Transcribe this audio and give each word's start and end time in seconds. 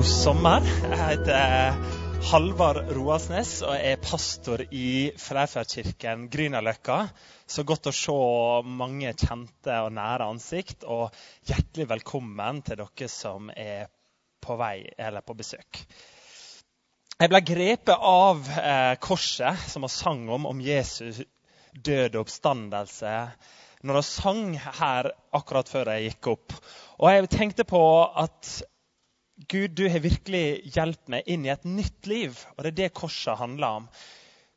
God 0.00 0.08
sommer. 0.08 0.64
Jeg 0.64 0.96
heter 0.96 1.74
Halvard 2.30 2.78
Roasnes 2.96 3.50
og 3.60 3.74
er 3.74 3.98
pastor 4.00 4.62
i 4.72 5.10
Freifjordkirken 5.20 6.22
Grünerløkka. 6.32 6.96
Så 7.44 7.66
godt 7.68 7.90
å 7.90 7.92
se 7.92 8.14
mange 8.64 9.12
kjente 9.12 9.76
og 9.84 9.90
nære 9.98 10.30
ansikt. 10.32 10.86
Og 10.88 11.12
hjertelig 11.50 11.90
velkommen 11.90 12.62
til 12.64 12.80
dere 12.80 13.10
som 13.12 13.52
er 13.52 13.90
på 14.40 14.56
vei 14.62 14.86
eller 14.96 15.20
på 15.20 15.36
besøk. 15.36 15.82
Jeg 17.20 17.34
ble 17.34 17.44
grepet 17.52 18.08
av 18.14 18.50
eh, 18.56 18.96
korset, 19.04 19.68
som 19.68 19.84
vi 19.84 19.92
sang 19.92 20.24
om, 20.32 20.48
om 20.48 20.64
Jesus 20.64 21.20
død 21.76 22.14
og 22.14 22.22
oppstandelse, 22.24 23.14
når 23.84 24.00
jeg 24.00 24.12
sang 24.14 24.44
her 24.80 25.12
akkurat 25.36 25.68
før 25.68 25.92
jeg 25.92 26.08
gikk 26.08 26.34
opp. 26.38 26.60
Og 27.02 27.12
jeg 27.12 27.34
tenkte 27.36 27.68
på 27.68 27.84
at 28.08 28.62
Gud, 29.48 29.70
du 29.70 29.88
har 29.88 30.02
virkelig 30.04 30.72
hjulpet 30.74 31.12
meg 31.12 31.28
inn 31.30 31.46
i 31.46 31.52
et 31.52 31.62
nytt 31.64 32.08
liv. 32.10 32.36
Og 32.56 32.64
det 32.64 32.72
er 32.72 32.78
det 32.82 32.96
korset 32.98 33.38
handler 33.40 33.80
om. 33.80 33.86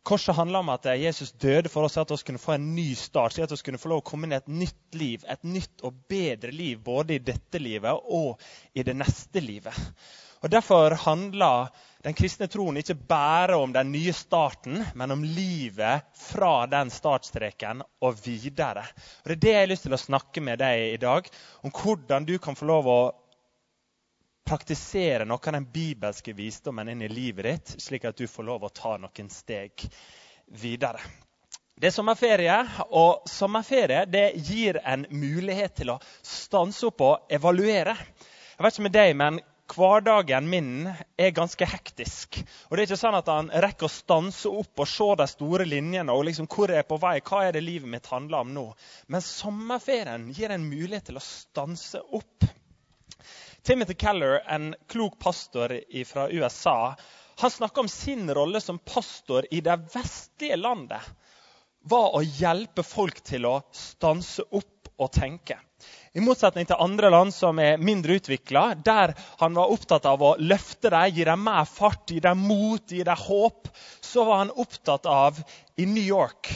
Korset 0.04 0.36
handler 0.36 0.60
om 0.60 0.72
at 0.74 0.90
Jesus 1.00 1.32
døde 1.40 1.72
for 1.72 1.88
oss, 1.88 1.96
at 1.98 2.12
vi 2.12 2.18
kunne 2.28 2.42
få 2.42 2.58
en 2.58 2.74
ny 2.76 2.90
start. 3.00 3.40
at 3.40 3.52
vi 3.52 3.58
kunne 3.64 3.80
få 3.80 3.94
lov 3.94 4.02
å 4.02 4.10
komme 4.10 4.28
inn 4.28 4.36
i 4.36 4.42
et 4.42 4.52
nytt 4.52 4.98
liv, 5.00 5.24
et 5.30 5.44
nytt 5.48 5.86
og 5.88 6.04
bedre 6.10 6.52
liv, 6.52 6.82
både 6.84 7.16
i 7.16 7.24
dette 7.24 7.60
livet 7.60 8.12
og 8.12 8.42
i 8.76 8.84
det 8.84 8.98
neste 9.00 9.40
livet. 9.40 9.80
Og 10.44 10.52
Derfor 10.52 10.92
handler 11.06 11.70
den 12.04 12.14
kristne 12.14 12.50
troen 12.52 12.76
ikke 12.76 13.00
bare 13.08 13.56
om 13.56 13.72
den 13.72 13.94
nye 13.94 14.12
starten, 14.12 14.84
men 14.94 15.12
om 15.16 15.24
livet 15.24 16.04
fra 16.20 16.66
den 16.68 16.92
startstreken 16.92 17.86
og 18.04 18.20
videre. 18.26 18.84
Og 19.24 19.32
Det 19.32 19.38
er 19.38 19.40
det 19.46 19.54
jeg 19.54 19.62
har 19.62 19.72
lyst 19.72 19.88
til 19.88 19.96
å 19.96 20.04
snakke 20.04 20.44
med 20.44 20.60
deg 20.60 20.98
i 20.98 21.00
dag, 21.00 21.30
om 21.64 21.72
hvordan 21.72 22.28
du 22.28 22.38
kan 22.44 22.60
få 22.60 22.68
lov 22.68 22.92
å 22.92 23.02
praktisere 24.46 25.26
noe 25.26 25.40
av 25.40 25.56
den 25.56 25.68
bibelske 25.72 26.34
visdommen 26.36 26.90
inn 26.90 27.02
i 27.02 27.12
livet 27.12 27.46
ditt, 27.46 27.76
slik 27.84 28.06
at 28.06 28.18
du 28.18 28.28
får 28.28 28.48
lov 28.50 28.66
å 28.68 28.74
ta 28.74 28.98
noen 29.02 29.30
steg 29.32 29.86
videre. 30.62 31.02
Det 31.74 31.90
er 31.90 31.96
sommerferie, 31.96 32.58
og 32.94 33.26
sommerferie 33.30 34.28
gir 34.38 34.78
en 34.86 35.08
mulighet 35.10 35.74
til 35.80 35.96
å 35.96 36.02
stanse 36.22 36.86
opp 36.92 37.02
og 37.02 37.34
evaluere. 37.34 37.96
Jeg 38.54 38.62
vet 38.62 38.76
ikke 38.76 38.88
med 38.88 38.96
deg, 39.00 39.16
men 39.18 39.42
Hverdagen 39.74 40.50
min 40.52 40.90
er 41.18 41.32
ganske 41.34 41.66
hektisk. 41.66 42.38
Og 42.68 42.76
det 42.76 42.84
er 42.84 42.88
ikke 42.90 43.00
sånn 43.00 43.18
at 43.18 43.30
han 43.32 43.50
rekker 43.64 43.88
å 43.88 43.92
stanse 43.92 44.52
opp 44.52 44.84
og 44.84 44.90
se 44.92 45.08
de 45.18 45.28
store 45.32 45.66
linjene. 45.66 46.14
og 46.14 46.28
liksom 46.28 46.50
Hvor 46.52 46.70
er 46.70 46.82
jeg 46.82 46.90
på 46.90 47.00
vei? 47.02 47.16
Hva 47.24 47.46
er 47.48 47.56
det 47.56 47.64
livet 47.64 47.90
mitt 47.90 48.10
handler 48.12 48.44
om 48.44 48.52
nå? 48.54 48.66
Men 49.08 49.24
sommerferien 49.24 50.28
gir 50.36 50.52
en 50.52 50.68
mulighet 50.68 51.08
til 51.10 51.18
å 51.18 51.26
stanse 51.26 52.04
opp. 52.12 52.46
Timothy 53.64 53.94
Keller, 53.94 54.44
en 54.48 54.76
klok 54.88 55.20
pastor 55.20 55.80
fra 56.06 56.30
USA, 56.30 56.96
han 57.36 57.52
snakka 57.52 57.80
om 57.80 57.88
sin 57.88 58.34
rolle 58.34 58.62
som 58.62 58.80
pastor 58.80 59.46
i 59.52 59.62
det 59.62 59.78
vestlige 59.94 60.58
landet 60.60 61.02
var 61.88 62.16
å 62.16 62.22
hjelpe 62.24 62.84
folk 62.84 63.22
til 63.24 63.48
å 63.48 63.62
stanse 63.72 64.44
opp 64.52 64.92
og 65.00 65.12
tenke. 65.16 65.56
I 66.14 66.22
motsetning 66.24 66.68
til 66.68 66.80
andre 66.80 67.10
land 67.10 67.34
som 67.36 67.60
er 67.60 67.80
mindre 67.80 68.20
utvikla, 68.20 68.66
der 68.76 69.16
han 69.40 69.56
var 69.56 69.72
opptatt 69.72 70.06
av 70.12 70.22
å 70.24 70.36
løfte 70.40 70.92
dem, 70.92 71.16
gi 71.16 71.26
dem 71.28 71.44
mer 71.48 71.66
fart, 71.68 72.12
gi 72.12 72.20
dem 72.24 72.44
mot, 72.44 72.92
gi 72.92 73.04
dem 73.04 73.26
håp, 73.28 73.72
så 74.04 74.28
var 74.28 74.44
han 74.44 74.54
opptatt 74.60 75.08
av 75.08 75.40
i 75.80 75.88
New 75.88 76.04
York 76.04 76.52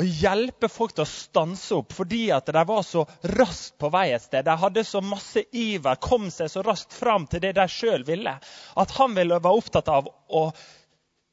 å 0.00 0.04
hjelpe 0.04 0.68
folk 0.72 0.94
til 0.96 1.04
å 1.04 1.10
stanse 1.10 1.74
opp 1.76 1.92
fordi 1.92 2.24
at 2.34 2.48
de 2.54 2.62
var 2.68 2.84
så 2.86 3.04
raskt 3.36 3.74
på 3.80 3.90
vei 3.92 4.08
et 4.14 4.24
sted. 4.24 4.46
De 4.46 4.54
hadde 4.58 4.84
så 4.88 5.02
masse 5.04 5.44
iver, 5.52 5.98
kom 6.00 6.30
seg 6.32 6.50
så 6.50 6.62
raskt 6.64 6.94
fram 6.96 7.26
til 7.30 7.42
det 7.44 7.52
de 7.58 7.66
sjøl 7.68 8.06
ville. 8.08 8.32
At 8.76 8.94
han 8.98 9.14
ville 9.18 9.40
være 9.40 9.60
opptatt 9.60 9.90
av 9.92 10.08
å 10.08 10.46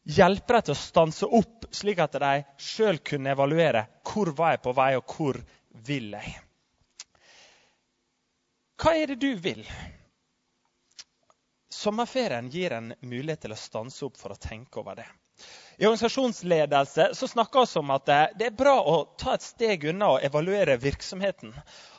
hjelpe 0.10 0.58
dem 0.58 0.68
til 0.68 0.76
å 0.76 0.82
stanse 0.82 1.30
opp, 1.40 1.70
slik 1.72 2.02
at 2.04 2.20
de 2.20 2.34
sjøl 2.60 3.00
kunne 3.06 3.34
evaluere 3.36 3.86
hvor 4.10 4.34
var 4.36 4.56
jeg 4.56 4.64
på 4.66 4.76
vei, 4.76 4.92
og 4.98 5.16
hvor 5.16 5.40
vil 5.88 6.14
jeg. 6.18 6.36
Hva 8.80 8.96
er 8.96 9.12
det 9.12 9.20
du 9.20 9.34
vil? 9.44 9.66
Sommerferien 11.70 12.48
gir 12.52 12.74
en 12.76 12.94
mulighet 13.02 13.46
til 13.46 13.54
å 13.56 13.60
stanse 13.60 14.06
opp 14.08 14.18
for 14.20 14.34
å 14.34 14.40
tenke 14.40 14.82
over 14.82 15.00
det. 15.00 15.08
I 15.82 15.86
organisasjonsledelse 15.86 17.10
så 17.16 17.28
snakker 17.28 17.60
vi 17.66 17.80
om 17.80 17.92
at 17.96 18.10
det 18.36 18.48
er 18.50 18.56
bra 18.58 18.74
å 18.84 18.96
ta 19.16 19.38
et 19.38 19.46
steg 19.46 19.86
unna 19.88 20.10
og 20.16 20.24
evaluere 20.28 20.76
virksomheten. 20.76 21.54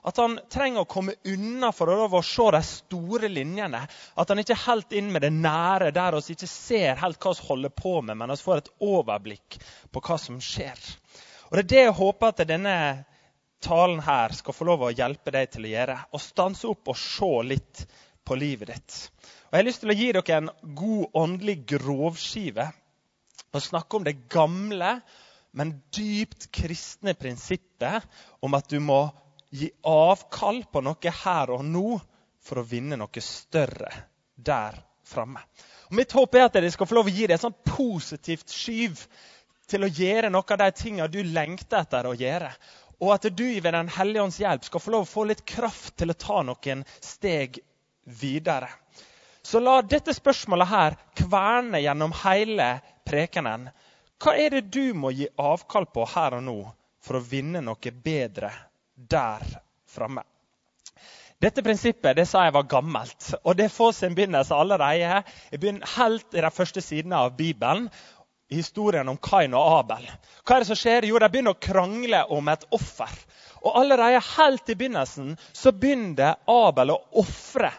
At 0.05 0.19
han 0.21 0.35
trenger 0.53 0.83
å 0.85 0.89
komme 0.91 1.15
unna 1.25 1.71
for 1.73 1.89
å 1.89 2.21
se 2.21 2.49
de 2.53 2.61
store 2.69 3.31
linjene. 3.33 3.81
At 4.21 4.29
han 4.29 4.43
ikke 4.43 4.53
er 4.53 4.67
helt 4.67 4.93
inn 4.93 5.09
med 5.15 5.25
det 5.25 5.31
nære, 5.33 5.95
der 5.97 6.19
vi 6.19 6.37
ikke 6.37 6.49
ser 6.51 7.01
helt 7.01 7.25
hva 7.25 7.33
vi 7.39 7.47
holder 7.49 7.73
på 7.73 7.95
med, 8.03 8.19
men 8.21 8.35
vi 8.35 8.37
får 8.43 8.61
et 8.61 8.69
overblikk 8.85 9.57
på 9.93 10.03
hva 10.05 10.19
som 10.21 10.37
skjer. 10.45 10.77
Og 11.49 11.57
Det 11.57 11.65
er 11.65 11.71
det 11.73 11.85
jeg 11.87 11.97
håper 12.03 12.35
at 12.35 12.45
denne 12.53 12.77
talen 13.65 14.05
her 14.05 14.37
skal 14.37 14.57
få 14.57 14.69
lov 14.69 14.85
å 14.85 14.93
hjelpe 14.93 15.33
deg 15.33 15.57
til 15.57 15.65
å 15.65 15.73
gjøre. 15.73 15.97
Å 16.13 16.21
stanse 16.21 16.69
opp 16.69 16.93
og 16.93 17.01
se 17.01 17.33
litt 17.49 17.87
på 18.29 18.37
livet 18.37 18.75
ditt. 18.75 19.01
Og 19.49 19.57
Jeg 19.57 19.63
har 19.63 19.69
lyst 19.71 19.83
til 19.83 19.91
å 19.95 19.99
gi 19.99 20.13
dere 20.13 20.37
en 20.37 20.53
god 20.77 21.19
åndelig 21.25 21.57
grovskive 21.73 22.69
å 23.59 23.63
snakke 23.63 23.99
om 23.99 24.07
det 24.07 24.29
gamle, 24.31 25.01
men 25.57 25.75
dypt 25.95 26.51
kristne 26.55 27.17
prinsippet 27.19 28.07
om 28.45 28.55
at 28.55 28.71
du 28.71 28.79
må 28.83 29.03
gi 29.51 29.71
avkall 29.87 30.63
på 30.71 30.83
noe 30.87 31.15
her 31.25 31.51
og 31.51 31.65
nå 31.67 31.99
for 32.41 32.61
å 32.61 32.67
vinne 32.67 32.99
noe 33.01 33.25
større 33.25 33.91
der 34.37 34.79
framme. 35.07 35.43
Mitt 35.91 36.13
håp 36.15 36.37
er 36.39 36.47
at 36.47 36.55
dere 36.55 36.71
skal 36.71 36.87
få 36.87 37.01
lov 37.01 37.11
å 37.11 37.15
gi 37.15 37.27
deg 37.27 37.35
et 37.35 37.43
sånt 37.43 37.65
positivt 37.67 38.53
skyv 38.55 39.03
til 39.71 39.87
å 39.87 39.91
gjøre 39.91 40.31
noe 40.31 40.55
av 40.55 40.61
de 40.63 40.71
tingene 40.79 41.11
du 41.11 41.21
lengter 41.27 41.83
etter 41.83 42.07
å 42.07 42.15
gjøre. 42.19 42.53
Og 43.01 43.15
at 43.15 43.27
du 43.33 43.47
ved 43.47 43.73
Den 43.73 43.89
hellige 43.89 44.23
ånds 44.23 44.39
hjelp 44.43 44.67
skal 44.67 44.83
få 44.83 44.95
lov 44.95 45.07
å 45.07 45.11
få 45.11 45.25
litt 45.31 45.43
kraft 45.49 45.97
til 45.99 46.13
å 46.13 46.19
ta 46.21 46.43
noen 46.47 46.85
steg 47.01 47.59
videre. 48.21 48.69
Så 49.43 49.61
la 49.63 49.81
dette 49.83 50.13
spørsmålet 50.15 50.69
her 50.69 50.97
kverne 51.17 51.81
gjennom 51.81 52.13
hele 52.23 52.69
prekenen. 53.11 53.69
Hva 54.21 54.37
er 54.37 54.57
det 54.57 54.69
du 54.75 54.93
må 54.95 55.13
gi 55.17 55.29
avkall 55.41 55.89
på 55.91 56.05
her 56.15 56.37
og 56.39 56.45
nå 56.47 56.59
for 57.03 57.19
å 57.19 57.25
vinne 57.25 57.63
noe 57.65 57.95
bedre 58.05 58.53
der 58.95 59.47
framme? 59.91 60.23
Dette 61.41 61.65
prinsippet 61.65 62.19
det 62.19 62.27
sa 62.29 62.43
jeg 62.45 62.53
var 62.53 62.67
gammelt, 62.69 63.31
og 63.49 63.55
det 63.57 63.71
får 63.73 63.95
sin 63.97 64.17
begynnelse 64.17 64.53
allerede 64.53 64.99
jeg 65.01 65.61
begynner 65.61 65.95
helt 65.97 66.37
i 66.37 66.43
de 66.45 66.51
første 66.53 66.83
sidene 66.85 67.17
av 67.17 67.33
Bibelen. 67.39 67.87
Historien 68.51 69.09
om 69.09 69.17
Kain 69.23 69.55
og 69.55 69.79
Abel. 69.79 70.05
Hva 70.43 70.57
er 70.57 70.65
det 70.65 70.69
som 70.69 70.77
skjer? 70.77 71.07
Jo, 71.07 71.21
De 71.23 71.29
begynner 71.31 71.55
å 71.55 71.63
krangle 71.63 72.25
om 72.35 72.49
et 72.51 72.67
offer. 72.75 73.13
Og 73.63 73.79
Allerede 73.79 74.21
helt 74.35 74.69
i 74.69 74.77
begynnelsen 74.77 75.37
så 75.53 75.73
begynner 75.73 76.37
Abel 76.51 76.93
å 76.93 76.99
ofre 77.23 77.71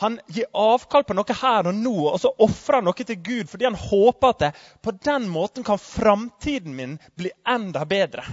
han 0.00 0.20
gir 0.30 0.46
avkall 0.54 1.04
på 1.04 1.16
noe 1.18 1.34
her 1.40 1.66
og 1.70 1.74
nå 1.74 1.96
og 2.12 2.20
så 2.22 2.30
ofrer 2.44 2.78
han 2.78 2.86
noe 2.86 3.06
til 3.08 3.18
Gud 3.18 3.50
fordi 3.50 3.66
han 3.66 3.78
håper 3.78 4.34
at 4.34 4.44
det, 4.44 4.50
på 4.84 4.94
den 5.10 5.26
måten 5.32 5.66
kan 5.66 5.80
framtiden 5.82 6.76
min 6.78 6.96
bli 7.18 7.32
enda 7.48 7.82
bedre. 7.88 8.24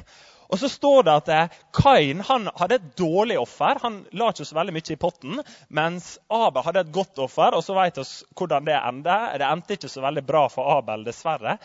Og 0.48 0.59
så 0.62 0.70
står 0.70 1.03
det 1.03 1.14
at 1.20 1.30
eh, 1.34 1.56
Kain 1.74 2.22
hadde 2.22 2.76
et 2.78 2.92
dårlig 2.98 3.38
offer. 3.42 3.80
Han 3.81 4.03
la 4.14 4.30
ikke 4.30 4.46
så 4.46 4.58
veldig 4.59 4.76
mye 4.76 4.94
i 4.94 5.00
potten. 5.02 5.40
Mens 5.74 6.12
Abel 6.30 6.66
hadde 6.68 6.84
et 6.86 6.92
godt 6.94 7.18
offer, 7.26 7.58
og 7.58 7.66
så 7.66 7.74
vet 7.80 7.97
vi 7.97 8.06
hvordan 8.38 8.68
det 8.70 8.78
endte. 8.78 9.18
Det 9.42 9.47
endte 9.50 9.80
ikke 9.80 9.92
så 9.92 10.06
veldig 10.06 10.26
bra 10.28 10.44
for 10.53 10.70
Abel, 10.78 11.08
dessverre. 11.08 11.58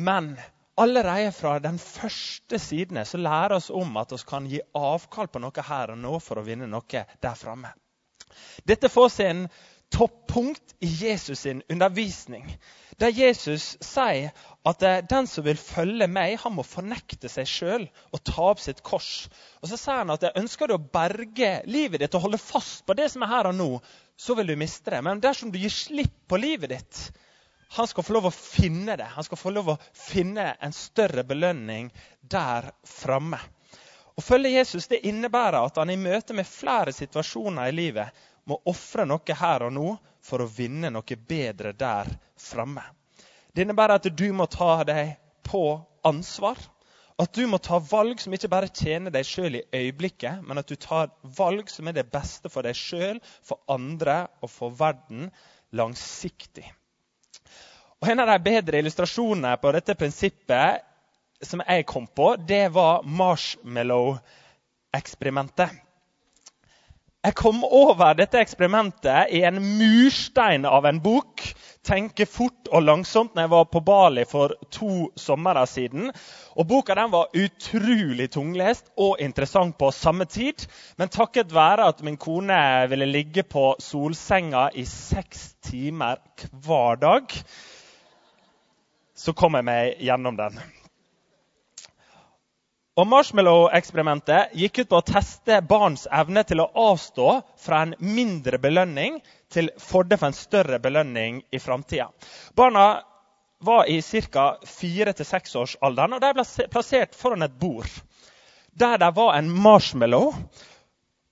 Men 0.00 0.32
allerede 0.80 1.34
fra 1.36 1.58
den 1.60 1.76
første 1.82 2.58
sidene 2.62 3.04
så 3.04 3.20
lærer 3.20 3.60
vi 3.60 3.76
om 3.82 4.00
at 4.00 4.16
vi 4.16 4.22
kan 4.32 4.48
gi 4.48 4.64
avkall 4.80 5.28
på 5.28 5.44
noe 5.44 5.68
her 5.68 5.92
og 5.92 6.00
nå 6.00 6.16
for 6.24 6.40
å 6.40 6.46
vinne 6.46 6.70
noe 6.70 7.04
der 7.20 7.36
framme. 7.36 7.74
Dette 8.68 8.90
får 8.92 9.08
sin 9.14 9.48
toppunkt 9.90 10.74
i 10.80 10.86
Jesus' 10.86 11.34
sin 11.34 11.62
undervisning, 11.68 12.46
der 13.00 13.10
Jesus 13.10 13.76
sier 13.82 14.30
at 14.68 14.82
eh, 14.84 15.00
den 15.08 15.26
som 15.26 15.44
vil 15.44 15.58
følge 15.58 16.06
meg, 16.10 16.36
han 16.42 16.54
må 16.54 16.64
fornekte 16.66 17.30
seg 17.32 17.48
sjøl 17.48 17.86
og 18.12 18.22
ta 18.28 18.50
opp 18.52 18.60
sitt 18.62 18.82
kors. 18.86 19.28
Og 19.60 19.70
Så 19.72 19.78
sier 19.80 20.02
han 20.02 20.12
at 20.14 20.26
jeg 20.26 20.36
ønsker 20.42 20.68
du 20.68 20.76
å 20.76 20.82
berge 20.92 21.52
livet 21.66 22.04
ditt 22.04 22.14
og 22.14 22.28
holde 22.28 22.42
fast 22.42 22.84
på 22.86 22.96
det 22.98 23.08
som 23.12 23.24
er 23.24 23.32
her 23.32 23.50
og 23.50 23.56
nå, 23.56 23.70
så 24.20 24.36
vil 24.38 24.52
du 24.52 24.56
miste 24.60 24.92
det. 24.92 25.00
Men 25.06 25.22
dersom 25.24 25.50
du 25.50 25.58
gir 25.58 25.72
slipp 25.72 26.14
på 26.28 26.38
livet 26.38 26.74
ditt, 26.76 27.02
han 27.76 27.86
skal 27.86 28.04
få 28.04 28.16
lov 28.16 28.28
å 28.28 28.34
finne 28.34 28.96
det. 28.98 29.06
Han 29.14 29.26
skal 29.26 29.38
få 29.38 29.52
lov 29.54 29.72
å 29.72 29.78
finne 29.96 30.52
en 30.60 30.74
større 30.74 31.24
belønning 31.26 31.88
der 32.20 32.72
framme. 32.86 33.38
Å 34.20 34.22
følge 34.22 34.50
Jesus 34.52 34.84
det 34.90 34.98
innebærer 35.08 35.64
at 35.64 35.78
han 35.80 35.88
i 35.88 35.96
møte 35.96 36.34
med 36.36 36.44
flere 36.44 36.92
situasjoner 36.92 37.70
i 37.70 37.72
livet 37.72 38.24
må 38.50 38.58
ofre 38.68 39.06
noe 39.08 39.36
her 39.38 39.64
og 39.64 39.72
nå 39.72 39.94
for 40.20 40.44
å 40.44 40.50
vinne 40.52 40.90
noe 40.92 41.16
bedre 41.30 41.72
der 41.72 42.10
framme. 42.36 42.82
Det 43.56 43.64
innebærer 43.64 43.96
at 43.96 44.10
du 44.12 44.26
må 44.36 44.44
ta 44.52 44.82
deg 44.84 45.14
på 45.48 45.62
ansvar. 46.04 46.60
At 47.20 47.32
du 47.32 47.46
må 47.48 47.56
ta 47.64 47.78
valg 47.80 48.20
som 48.20 48.36
ikke 48.36 48.50
bare 48.52 48.68
tjener 48.68 49.12
deg 49.14 49.24
sjøl 49.28 49.56
i 49.56 49.64
øyeblikket, 49.76 50.44
men 50.44 50.60
at 50.60 50.68
du 50.68 50.76
tar 50.76 51.08
valg 51.38 51.72
som 51.72 51.88
er 51.88 51.96
det 51.96 52.06
beste 52.12 52.52
for 52.52 52.68
deg 52.68 52.76
sjøl, 52.76 53.22
for 53.40 53.64
andre 53.72 54.26
og 54.44 54.52
for 54.52 54.76
verden 54.76 55.30
langsiktig. 55.72 56.68
Og 58.00 58.08
En 58.08 58.20
av 58.20 58.28
de 58.34 58.38
bedre 58.44 58.84
illustrasjonene 58.84 59.56
på 59.60 59.72
dette 59.76 59.96
prinsippet 59.96 60.89
som 61.42 61.62
jeg 61.66 61.86
kom 61.86 62.06
på, 62.06 62.36
det 62.48 62.68
var 62.74 63.02
marshmallow-eksperimentet. 63.04 65.70
Jeg 67.20 67.34
kom 67.36 67.58
over 67.68 68.14
dette 68.16 68.40
eksperimentet 68.40 69.28
i 69.36 69.42
en 69.44 69.58
murstein 69.60 70.62
av 70.64 70.86
en 70.88 71.02
bok. 71.04 71.42
Tenke 71.84 72.24
fort 72.24 72.70
og 72.72 72.86
langsomt 72.86 73.36
når 73.36 73.44
jeg 73.44 73.52
var 73.52 73.66
på 73.68 73.82
Bali 73.84 74.24
for 74.28 74.54
to 74.72 75.10
somre 75.20 75.66
siden. 75.68 76.08
Og 76.56 76.68
Boka 76.70 76.96
den 76.96 77.12
var 77.12 77.28
utrolig 77.36 78.30
tunglest 78.32 78.88
og 78.96 79.20
interessant 79.20 79.76
på 79.76 79.92
samme 79.92 80.24
tid. 80.32 80.64
Men 80.96 81.12
takket 81.12 81.52
være 81.52 81.92
at 81.92 82.00
min 82.00 82.16
kone 82.16 82.88
ville 82.88 83.12
ligge 83.12 83.44
på 83.44 83.74
solsenga 83.84 84.70
i 84.72 84.88
seks 84.88 85.58
timer 85.68 86.24
hver 86.56 87.04
dag, 87.04 87.36
så 89.12 89.36
kom 89.36 89.60
jeg 89.60 89.68
meg 89.68 90.00
gjennom 90.00 90.40
den. 90.40 90.56
Og 92.98 93.06
Marshmallow-eksperimentet 93.06 94.56
gikk 94.58 94.82
ut 94.82 94.90
på 94.90 94.98
å 94.98 95.06
teste 95.06 95.60
barns 95.62 96.08
evne 96.10 96.42
til 96.46 96.62
å 96.64 96.70
avstå 96.90 97.28
fra 97.62 97.84
en 97.84 97.94
mindre 98.02 98.58
belønning 98.58 99.20
til 99.52 99.70
fordel 99.78 100.18
for 100.18 100.30
en 100.30 100.36
større 100.36 100.80
belønning 100.82 101.38
i 101.54 101.62
framtida. 101.62 102.08
Barna 102.58 103.02
var 103.62 103.86
i 103.86 104.00
ca. 104.02 104.56
4-6-årsalderen, 104.66 106.16
og 106.16 106.24
de 106.24 106.32
ble 106.34 106.68
plassert 106.72 107.14
foran 107.14 107.46
et 107.46 107.58
bord 107.60 107.88
der 108.80 108.98
det 109.02 109.10
var 109.16 109.34
en 109.34 109.50
marshmallow 109.50 110.34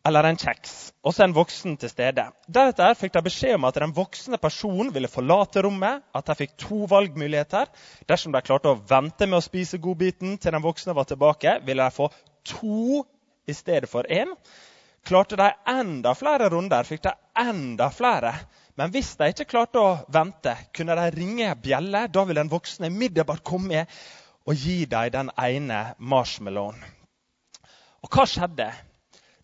eller 0.07 0.25
en 0.25 0.39
kjeks, 0.39 0.93
og 1.05 1.13
så 1.13 1.25
en 1.27 1.35
voksen 1.37 1.75
til 1.81 1.91
stede. 1.91 2.25
Deretter 2.47 2.95
fikk 2.97 3.13
de 3.17 3.23
beskjed 3.27 3.57
om 3.59 3.67
at 3.69 3.81
den 3.83 3.93
voksne 3.97 4.39
personen 4.41 4.93
ville 4.95 5.11
forlate 5.11 5.63
rommet. 5.67 6.05
At 6.17 6.31
de 6.31 6.37
fikk 6.39 6.55
to 6.61 6.87
valgmuligheter. 6.91 7.69
Dersom 8.09 8.33
de 8.33 8.43
klarte 8.45 8.73
å 8.73 8.79
vente 8.89 9.27
med 9.27 9.41
å 9.41 9.45
spise 9.45 9.81
godbiten 9.83 10.39
til 10.39 10.55
den 10.55 10.65
voksne 10.65 10.95
var 10.97 11.09
tilbake, 11.11 11.59
ville 11.67 11.85
de 11.85 11.97
få 11.99 12.09
to 12.49 13.05
i 13.49 13.57
stedet 13.57 13.91
for 13.91 14.09
én. 14.09 14.33
Klarte 15.09 15.39
de 15.41 15.51
enda 15.69 16.15
flere 16.17 16.49
runder, 16.53 16.89
fikk 16.89 17.05
de 17.07 17.15
enda 17.43 17.91
flere. 17.95 18.33
Men 18.79 18.93
hvis 18.95 19.15
de 19.19 19.33
ikke 19.33 19.49
klarte 19.51 19.83
å 19.83 19.97
vente, 20.15 20.55
kunne 20.77 20.97
de 20.99 21.09
ringe 21.15 21.53
bjelle. 21.63 22.07
Da 22.13 22.25
ville 22.25 22.45
den 22.45 22.53
voksne 22.53 22.93
umiddelbart 22.93 23.45
komme 23.45 23.87
og 24.49 24.55
gi 24.57 24.85
dem 24.89 25.11
den 25.13 25.33
ene 25.37 25.81
marshmallowen. 25.99 26.79
Og 28.07 28.15
hva 28.15 28.25
skjedde? 28.31 28.71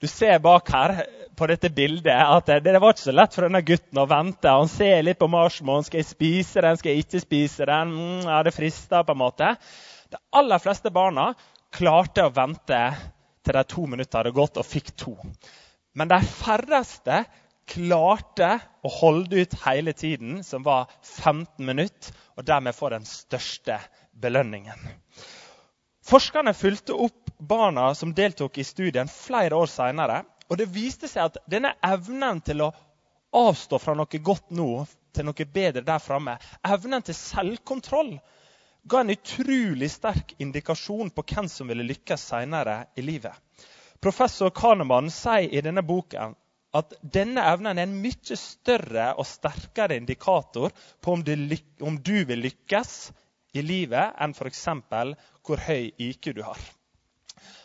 Du 0.05 0.09
ser 0.09 0.37
bak 0.45 0.69
her 0.69 0.99
på 1.33 1.47
dette 1.49 1.71
bildet 1.73 2.13
at 2.13 2.51
det, 2.61 2.75
var 2.77 2.93
ikke 2.93 3.07
så 3.07 3.13
lett 3.15 3.33
for 3.33 3.47
denne 3.47 3.63
gutten 3.65 4.01
å 4.03 4.05
vente. 4.05 4.51
Han 4.53 4.69
ser 4.69 4.99
litt 5.07 5.17
på 5.17 5.31
marshmallowen. 5.33 5.87
Skal 5.87 6.03
jeg 6.03 6.09
spise 6.11 6.61
den? 6.61 6.77
Skal 6.77 6.93
jeg 6.93 7.07
ikke 7.07 7.23
spise 7.23 7.65
den? 7.71 7.95
Mm, 7.97 8.27
ja, 8.29 8.43
det 8.45 8.53
frister 8.53 9.07
på 9.09 9.15
en 9.15 9.23
måte. 9.23 9.55
De 10.13 10.21
aller 10.37 10.61
fleste 10.61 10.93
barna 10.93 11.31
klarte 11.73 12.27
å 12.27 12.35
vente 12.37 12.81
til 13.49 13.57
de 13.57 13.63
to 13.73 13.87
minutter 13.95 14.21
hadde 14.21 14.35
gått, 14.37 14.61
og 14.61 14.69
fikk 14.69 14.93
to. 15.01 15.15
Men 15.97 16.13
de 16.13 16.21
færreste 16.29 17.23
klarte 17.73 18.51
å 18.85 18.93
holde 18.99 19.41
ut 19.41 19.57
hele 19.65 19.97
tiden, 19.97 20.43
som 20.45 20.69
var 20.69 20.93
15 21.01 21.65
minutter, 21.65 22.13
og 22.37 22.45
dermed 22.45 22.77
få 22.77 22.93
den 22.93 23.09
største 23.09 23.81
belønningen. 24.21 24.85
Forskerne 26.05 26.53
fulgte 26.55 26.93
opp 26.93 27.31
barna 27.39 27.95
som 27.95 28.13
deltok 28.15 28.59
i 28.59 28.65
studien 28.65 29.09
flere 29.09 29.57
år 29.57 29.71
senere. 29.73 30.23
Og 30.53 30.59
det 30.61 30.67
viste 30.75 31.09
seg 31.09 31.31
at 31.31 31.39
denne 31.49 31.71
evnen 31.87 32.43
til 32.45 32.61
å 32.67 32.73
avstå 33.35 33.79
fra 33.81 33.95
noe 33.97 34.21
godt 34.21 34.53
nå 34.53 34.85
til 35.17 35.25
noe 35.25 35.47
bedre 35.49 35.81
der 35.87 36.03
framme, 36.03 36.35
evnen 36.67 37.03
til 37.07 37.17
selvkontroll, 37.17 38.13
ga 38.85 39.01
en 39.01 39.15
utrolig 39.15 39.89
sterk 39.95 40.35
indikasjon 40.43 41.09
på 41.15 41.25
hvem 41.31 41.49
som 41.49 41.71
ville 41.71 41.87
lykkes 41.89 42.29
senere 42.35 42.83
i 43.01 43.05
livet. 43.07 43.33
Professor 44.05 44.53
Kahneman 44.53 45.09
sier 45.15 45.49
i 45.49 45.63
denne 45.65 45.83
boken 45.87 46.35
at 46.77 46.93
denne 47.01 47.47
evnen 47.49 47.79
er 47.79 47.87
en 47.89 47.97
mye 48.03 48.37
større 48.37 49.13
og 49.15 49.25
sterkere 49.31 49.97
indikator 49.97 50.75
på 51.01 51.15
om 51.15 51.23
du, 51.25 52.17
vil 52.29 52.45
lykkes 52.45 52.97
i 53.55 53.63
livet 53.63 54.17
enn 54.21 54.35
f.eks. 54.35 54.65
hvor 55.47 55.63
høy 55.69 55.93
IQ 55.99 56.33
du 56.35 56.43
har. 56.43 56.59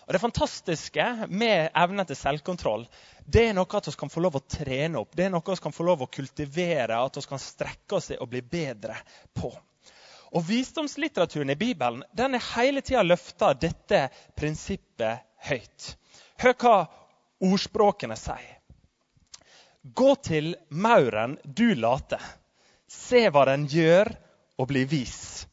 Og 0.08 0.14
Det 0.14 0.22
fantastiske 0.22 1.06
med 1.30 1.70
evnen 1.78 2.06
til 2.10 2.18
selvkontroll 2.18 2.88
det 3.30 3.44
er 3.50 3.54
noe 3.54 3.78
at 3.78 3.88
vi 3.88 3.94
kan 3.98 4.10
få 4.10 4.24
lov 4.26 4.40
å 4.40 4.46
trene 4.50 5.02
opp, 5.02 5.12
det 5.14 5.28
er 5.28 5.34
noe 5.34 5.46
vi 5.46 5.62
kan 5.62 5.76
få 5.76 5.86
lov 5.86 6.02
å 6.02 6.10
kultivere, 6.10 6.98
at 6.98 7.18
vi 7.20 7.26
kan 7.30 7.42
strekke 7.42 7.98
oss 8.00 8.10
i 8.10 8.18
og 8.18 8.32
bli 8.32 8.42
bedre 8.42 8.96
på. 9.38 9.52
Og 10.34 10.46
Visdomslitteraturen 10.46 11.54
i 11.54 11.58
Bibelen 11.58 12.02
den 12.14 12.38
er 12.38 12.48
hele 12.56 12.82
tida 12.86 13.04
løfta 13.06 13.54
dette 13.54 14.08
prinsippet 14.38 15.26
høyt. 15.50 15.92
Hør 16.42 16.58
hva 16.58 16.76
ordspråkene 17.46 18.18
sier. 18.18 18.58
Gå 19.82 20.16
til 20.26 20.56
mauren, 20.70 21.38
du 21.46 21.74
later. 21.78 22.22
Se 22.90 23.28
hva 23.30 23.46
den 23.50 23.70
gjør, 23.70 24.12
og 24.60 24.68
bli 24.68 24.84
vis. 24.90 25.48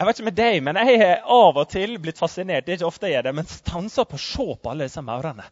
Jeg 0.00 0.08
vet 0.08 0.16
ikke 0.16 0.30
med 0.30 0.36
deg, 0.38 0.54
men 0.64 0.78
jeg 0.80 1.00
er 1.04 1.26
av 1.28 1.58
og 1.60 1.66
til 1.68 1.98
blitt 2.00 2.16
fascinert 2.16 2.64
det 2.64 2.72
er 2.72 2.78
ikke 2.78 2.88
ofte 2.88 3.08
jeg 3.10 3.18
gjør 3.18 3.26
det, 3.26 3.34
men 3.36 3.48
stanser 3.50 4.06
på 4.08 4.16
å 4.16 4.22
se 4.24 4.46
på 4.56 4.70
alle 4.72 4.86
disse 4.88 5.02
maurene. 5.04 5.44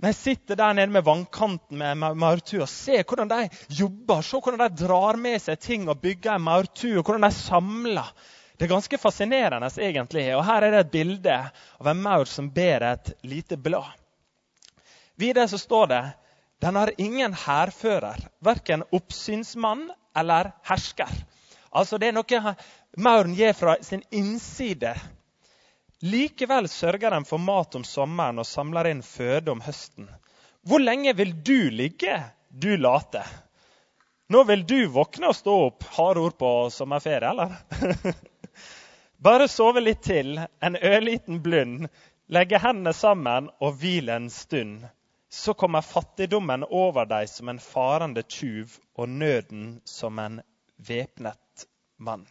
Når 0.00 0.08
jeg 0.08 0.16
sitter 0.16 0.56
der 0.56 0.78
nede 0.78 0.94
med 0.94 1.04
vannkanten 1.04 1.82
med 1.82 2.16
maurtue 2.16 2.62
og 2.64 2.70
ser 2.72 3.04
hvordan 3.04 3.28
de 3.28 3.42
jobber, 3.76 4.24
se 4.24 4.40
hvordan 4.40 4.62
de 4.62 4.86
drar 4.86 5.20
med 5.20 5.36
seg 5.44 5.60
ting 5.60 5.84
og 5.84 6.00
bygger 6.00 6.38
en 6.38 6.46
maurtue, 6.46 7.02
hvordan 7.02 7.26
de 7.26 7.32
samler. 7.36 8.08
Det 8.56 8.64
er 8.64 8.72
ganske 8.72 9.02
fascinerende, 9.02 9.68
egentlig. 9.84 10.24
Og 10.38 10.46
Her 10.48 10.64
er 10.64 10.72
det 10.72 10.84
et 10.86 10.94
bilde 10.96 11.36
av 11.36 11.92
en 11.92 12.00
maur 12.08 12.24
som 12.30 12.48
ber 12.48 12.88
et 12.88 13.12
lite 13.20 13.60
blad. 13.60 13.92
Videre 15.20 15.50
så 15.50 15.60
står 15.60 15.90
det 15.92 16.04
den 16.64 16.80
har 16.80 16.96
ingen 16.96 17.36
hærfører, 17.36 18.24
verken 18.40 18.88
oppsynsmann 18.96 19.90
eller 20.16 20.54
hersker. 20.66 21.12
Altså 21.68 21.98
Det 22.00 22.08
er 22.08 22.16
noe 22.16 22.54
Mauren 22.96 23.34
gir 23.34 23.52
fra 23.52 23.76
sin 23.82 24.02
innside. 24.10 24.94
Likevel 26.00 26.68
sørger 26.68 27.10
den 27.10 27.24
for 27.24 27.38
mat 27.42 27.74
om 27.74 27.84
sommeren 27.84 28.38
og 28.38 28.46
samler 28.46 28.88
inn 28.90 29.02
føde 29.02 29.50
om 29.50 29.60
høsten. 29.62 30.08
Hvor 30.62 30.82
lenge 30.82 31.12
vil 31.18 31.34
du 31.44 31.70
ligge, 31.70 32.20
du 32.48 32.76
late? 32.76 33.22
Nå 34.28 34.42
vil 34.44 34.64
du 34.66 34.86
våkne 34.92 35.30
og 35.30 35.36
stå 35.36 35.54
opp. 35.66 35.84
Harde 35.96 36.20
ord 36.20 36.36
på 36.38 36.50
sommerferie, 36.70 37.30
eller? 37.30 38.14
Bare 39.26 39.48
sove 39.50 39.82
litt 39.82 40.04
til, 40.06 40.36
en 40.60 40.76
ørliten 40.76 41.40
blund, 41.42 41.88
legge 42.30 42.60
hendene 42.62 42.92
sammen 42.94 43.48
og 43.58 43.80
hvile 43.80 44.14
en 44.20 44.30
stund. 44.30 44.84
Så 45.28 45.54
kommer 45.58 45.82
fattigdommen 45.82 46.64
over 46.64 47.08
deg 47.08 47.26
som 47.28 47.50
en 47.50 47.58
farende 47.60 48.22
tjuv 48.22 48.78
og 48.94 49.08
nøden 49.08 49.78
som 49.84 50.20
en 50.22 50.38
væpnet 50.76 51.66
mann. 51.98 52.26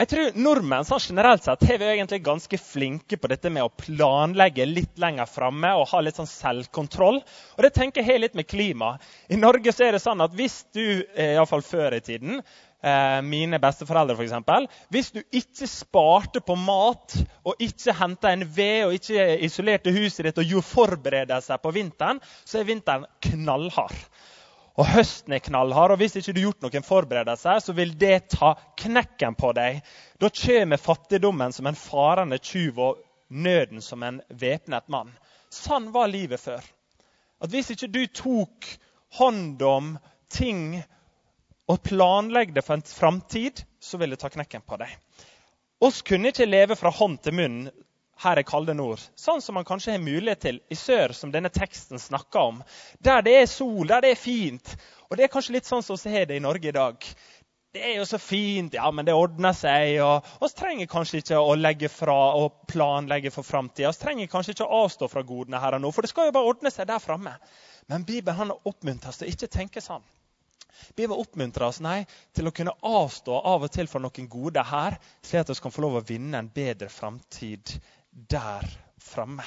Jeg 0.00 0.08
tror 0.08 0.36
Nordmenn 0.40 0.86
sånn 0.88 1.02
generelt 1.10 1.44
sett 1.44 1.64
er 1.68 1.76
vi 1.76 1.88
egentlig 1.90 2.22
ganske 2.24 2.56
flinke 2.56 3.18
på 3.20 3.28
dette 3.28 3.50
med 3.52 3.66
å 3.66 3.72
planlegge 3.82 4.64
litt 4.64 4.96
lenger 5.02 5.28
framme 5.28 5.74
og 5.76 5.90
ha 5.90 6.00
litt 6.00 6.16
sånn 6.16 6.30
selvkontroll. 6.30 7.18
Og 7.58 7.60
det 7.66 7.72
tenker 7.76 8.08
jeg 8.08 8.22
litt 8.22 8.38
med 8.38 8.48
klima. 8.48 8.94
I 9.28 9.36
Norge 9.36 9.74
så 9.76 9.84
er 9.84 9.92
det 9.92 10.00
sånn 10.00 10.24
at 10.24 10.32
hvis 10.38 10.62
du, 10.72 11.04
eh, 11.12 11.34
iallfall 11.34 11.60
før 11.66 11.98
i 11.98 12.00
tiden, 12.06 12.40
eh, 12.80 13.20
mine 13.20 13.60
besteforeldre 13.60 14.16
f.eks. 14.16 14.72
Hvis 14.88 15.12
du 15.12 15.20
ikke 15.36 15.68
sparte 15.68 16.40
på 16.40 16.56
mat 16.56 17.20
og 17.44 17.60
ikke 17.60 17.98
henta 18.00 18.32
en 18.32 18.48
ved 18.48 18.86
og 18.86 18.96
ikke 18.96 19.28
isolerte 19.44 19.92
huset 19.92 20.30
ditt 20.30 20.40
og 20.40 20.48
gjorde 20.48 20.70
forberedelser 20.70 21.60
på 21.60 21.76
vinteren, 21.76 22.24
så 22.48 22.62
er 22.62 22.70
vinteren 22.72 23.04
knallhard 23.28 24.00
og 24.78 24.86
høsten 24.86 25.34
er 25.34 25.42
knallhard. 25.44 25.94
og 25.94 26.00
Hvis 26.00 26.16
ikke 26.16 26.32
du 26.32 26.40
har 26.40 26.46
gjort 26.50 26.66
noen 26.66 26.86
forberedelser, 26.86 27.62
så 27.64 27.74
vil 27.76 27.94
det 27.98 28.30
ta 28.36 28.54
knekken 28.78 29.36
på 29.38 29.52
deg. 29.56 29.80
Da 30.20 30.30
kommer 30.30 30.80
fattigdommen 30.80 31.52
som 31.52 31.66
en 31.66 31.78
farende 31.78 32.38
tjuv 32.38 32.78
og 32.78 33.02
nøden 33.30 33.82
som 33.82 34.02
en 34.02 34.20
væpnet 34.30 34.88
mann. 34.88 35.10
Sånn 35.50 35.90
var 35.94 36.10
livet 36.10 36.40
før. 36.40 36.62
At 37.40 37.50
Hvis 37.50 37.72
ikke 37.74 37.90
du 37.90 38.06
tok 38.06 38.66
hånd 39.18 39.62
om 39.62 39.94
ting 40.30 40.80
og 41.70 41.82
planlegde 41.86 42.62
for 42.62 42.78
en 42.78 42.86
framtid, 42.86 43.62
så 43.80 43.98
vil 43.98 44.14
det 44.14 44.20
ta 44.22 44.30
knekken 44.30 44.62
på 44.66 44.78
deg. 44.80 44.90
Oss 45.80 46.02
kunne 46.06 46.30
ikke 46.30 46.48
leve 46.48 46.76
fra 46.76 46.92
hånd 46.92 47.22
til 47.24 47.34
munn 47.38 47.60
her 48.20 48.40
er 48.40 48.46
kalde 48.46 48.74
nord. 48.76 49.00
Sånn 49.16 49.40
som 49.40 49.56
man 49.56 49.66
kanskje 49.68 49.94
har 49.94 50.02
mulighet 50.04 50.42
til 50.44 50.60
i 50.68 50.76
sør, 50.76 51.14
som 51.16 51.32
denne 51.32 51.50
teksten 51.52 52.00
snakker 52.00 52.52
om. 52.52 52.62
Der 53.00 53.24
det 53.24 53.36
er 53.40 53.48
sol, 53.48 53.86
der 53.88 54.04
det 54.04 54.14
er 54.14 54.20
fint. 54.20 54.74
Og 55.08 55.16
det 55.16 55.26
er 55.26 55.32
kanskje 55.32 55.56
litt 55.56 55.68
sånn 55.68 55.84
som 55.84 55.98
vi 56.00 56.12
har 56.14 56.28
det 56.28 56.36
i 56.36 56.44
Norge 56.44 56.68
i 56.68 56.76
dag. 56.76 57.06
Det 57.70 57.82
er 57.86 58.00
jo 58.00 58.04
så 58.08 58.18
fint, 58.18 58.74
ja, 58.74 58.88
men 58.90 59.06
det 59.06 59.14
ordner 59.14 59.54
seg. 59.54 60.00
og 60.02 60.26
Vi 60.42 60.48
trenger 60.58 60.90
kanskje 60.90 61.22
ikke 61.22 61.38
å 61.38 61.54
legge 61.54 61.88
fra 61.92 62.18
og 62.36 62.64
planlegge 62.70 63.30
for 63.30 63.46
framtida. 63.46 63.92
Vi 63.94 64.02
trenger 64.04 64.30
kanskje 64.32 64.56
ikke 64.56 64.66
å 64.66 64.84
avstå 64.84 65.08
fra 65.08 65.22
godene 65.26 65.60
her 65.62 65.78
og 65.78 65.84
nå, 65.84 65.92
for 65.94 66.02
det 66.02 66.10
skal 66.10 66.28
jo 66.28 66.34
bare 66.34 66.50
ordne 66.50 66.72
seg 66.74 66.90
der 66.90 67.02
framme. 67.02 67.36
Men 67.88 68.06
Bibelen 68.06 68.52
oppmuntrer 68.52 69.14
oss 69.14 69.20
til 69.22 69.30
å 69.30 69.34
ikke 69.36 69.52
tenke 69.54 69.82
sånn. 69.84 70.02
Bibelen 70.96 71.20
oppmuntrer 71.20 71.68
oss 71.68 71.78
nei, 71.84 72.02
til 72.34 72.48
å 72.48 72.54
kunne 72.54 72.74
avstå 72.86 73.38
av 73.38 73.64
og 73.66 73.72
til 73.72 73.88
fra 73.90 74.02
noen 74.02 74.28
gode 74.30 74.64
her, 74.66 74.98
slik 75.22 75.44
at 75.44 75.52
vi 75.52 75.62
kan 75.62 75.74
få 75.74 75.84
lov 75.84 75.98
å 76.00 76.04
vinne 76.06 76.40
en 76.40 76.50
bedre 76.54 76.90
framtid 76.90 77.78
der 78.10 78.66
framme. 79.00 79.44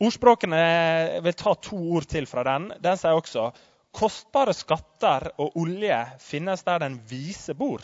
Ordspråkene 0.00 1.20
vil 1.24 1.36
ta 1.36 1.54
to 1.60 1.76
ord 1.96 2.08
til 2.08 2.26
fra 2.26 2.44
den. 2.46 2.70
Den 2.80 2.98
sier 3.00 3.18
også 3.18 3.50
kostbare 3.92 4.54
skatter 4.56 5.32
og 5.42 5.56
olje 5.60 5.98
finnes 6.22 6.62
der 6.64 6.80
den 6.86 7.00
vise 7.10 7.54
bor. 7.58 7.82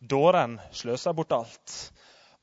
Dåren 0.00 0.58
sløser 0.72 1.16
bort 1.16 1.32
alt. 1.32 1.78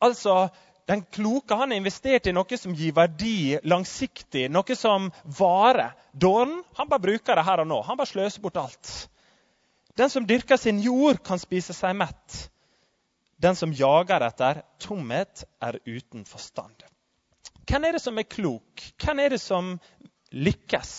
Altså, 0.04 0.50
Den 0.88 1.02
kloke 1.12 1.56
han 1.60 1.74
har 1.74 1.82
investert 1.82 2.30
i 2.30 2.32
noe 2.32 2.58
som 2.58 2.72
gir 2.72 2.94
verdi 2.96 3.58
langsiktig, 3.68 4.46
noe 4.48 4.76
som 4.80 5.10
varer. 5.36 5.98
Dåren 6.16 6.62
han 6.78 6.88
bare 6.88 7.04
bruker 7.04 7.36
det 7.36 7.44
her 7.44 7.60
og 7.60 7.68
nå. 7.68 7.82
Han 7.84 8.00
bare 8.00 8.08
sløser 8.08 8.40
bort 8.40 8.60
alt. 8.62 8.92
Den 10.00 10.10
som 10.14 10.24
dyrker 10.30 10.56
sin 10.56 10.80
jord, 10.80 11.20
kan 11.28 11.42
spise 11.42 11.76
seg 11.76 11.98
mett. 11.98 12.38
Den 13.38 13.56
som 13.56 13.74
jager 13.74 14.24
etter 14.26 14.64
tomhet, 14.82 15.44
er 15.62 15.80
uten 15.86 16.26
forstand. 16.26 16.84
Hvem 17.68 17.86
er 17.86 17.98
det 17.98 18.02
som 18.02 18.18
er 18.18 18.26
klok? 18.30 18.82
Hvem 18.98 19.20
er 19.22 19.36
det 19.36 19.42
som 19.44 19.76
lykkes? 20.34 20.94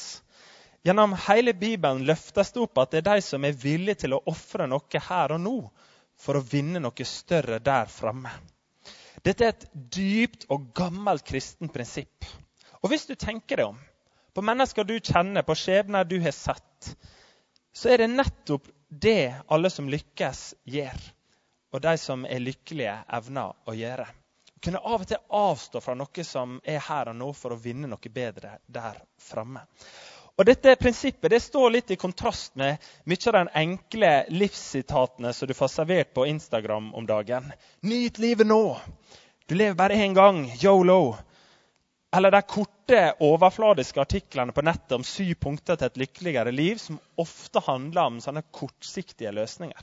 Gjennom 0.87 1.17
hele 1.27 1.53
Bibelen 1.59 2.05
løftes 2.07 2.53
det 2.55 2.63
opp 2.63 2.79
at 2.79 2.95
det 2.95 3.01
er 3.03 3.09
de 3.09 3.25
som 3.27 3.45
er 3.45 3.57
villige 3.59 4.05
til 4.05 4.15
å 4.15 4.23
ofre 4.31 4.69
noe 4.71 5.03
her 5.09 5.35
og 5.35 5.43
nå 5.43 5.57
for 6.19 6.39
å 6.39 6.45
vinne 6.45 6.83
noe 6.83 7.09
større 7.09 7.59
der 7.59 7.91
framme. 7.91 8.31
Dette 9.27 9.45
er 9.45 9.57
et 9.57 9.67
dypt 9.75 10.47
og 10.55 10.71
gammelt 10.79 11.27
kristen 11.27 11.71
prinsipp. 11.75 12.27
Og 12.83 12.93
hvis 12.93 13.09
du 13.11 13.17
tenker 13.19 13.59
deg 13.59 13.73
om, 13.73 13.79
på 14.35 14.45
mennesker 14.47 14.87
du 14.87 14.95
kjenner, 15.01 15.43
på 15.43 15.57
skjebner 15.59 16.07
du 16.07 16.21
har 16.23 16.35
sett, 16.37 16.93
så 17.75 17.91
er 17.91 18.05
det 18.05 18.13
nettopp 18.13 18.69
det 18.89 19.35
alle 19.51 19.71
som 19.75 19.91
lykkes, 19.91 20.53
gjør. 20.71 20.99
Og 21.73 21.83
de 21.85 21.99
som 22.01 22.25
er 22.25 22.41
lykkelige, 22.41 22.95
evner 23.19 23.53
å 23.69 23.77
gjøre 23.77 24.09
kunne 24.63 24.81
av 24.83 25.03
og 25.03 25.09
til 25.09 25.21
avstå 25.39 25.81
fra 25.83 25.95
noe 25.99 26.25
som 26.27 26.59
er 26.67 26.81
her 26.83 27.11
og 27.13 27.19
nå, 27.19 27.33
for 27.37 27.55
å 27.55 27.61
vinne 27.63 27.91
noe 27.91 28.13
bedre 28.13 28.59
der 28.67 29.01
framme. 29.23 29.65
Og 30.39 30.47
Dette 30.47 30.77
prinsippet 30.79 31.33
det 31.33 31.41
står 31.43 31.73
litt 31.75 31.91
i 31.91 31.99
kontrast 31.99 32.55
med 32.61 32.85
mye 33.11 33.31
av 33.31 33.37
de 33.37 33.55
enkle 33.59 34.11
livssitatene 34.31 35.33
som 35.35 35.51
du 35.51 35.55
får 35.59 35.73
servert 35.73 36.13
på 36.15 36.29
Instagram 36.31 36.93
om 36.95 37.07
dagen. 37.07 37.51
Nyt 37.83 38.21
livet 38.23 38.47
nå! 38.47 38.79
Du 39.49 39.57
lever 39.57 39.75
bare 39.75 39.99
én 39.99 40.15
gang. 40.15 40.45
Yolo! 40.63 41.17
Eller 42.15 42.31
de 42.33 42.43
korte, 42.47 43.01
overfladiske 43.21 44.01
artiklene 44.01 44.55
på 44.55 44.63
nettet 44.65 44.95
om 44.97 45.05
syv 45.05 45.35
punkter 45.43 45.77
til 45.77 45.91
et 45.91 46.01
lykkeligere 46.05 46.55
liv, 46.55 46.79
som 46.79 47.01
ofte 47.21 47.61
handler 47.67 48.07
om 48.07 48.23
sånne 48.23 48.47
kortsiktige 48.55 49.35
løsninger. 49.35 49.83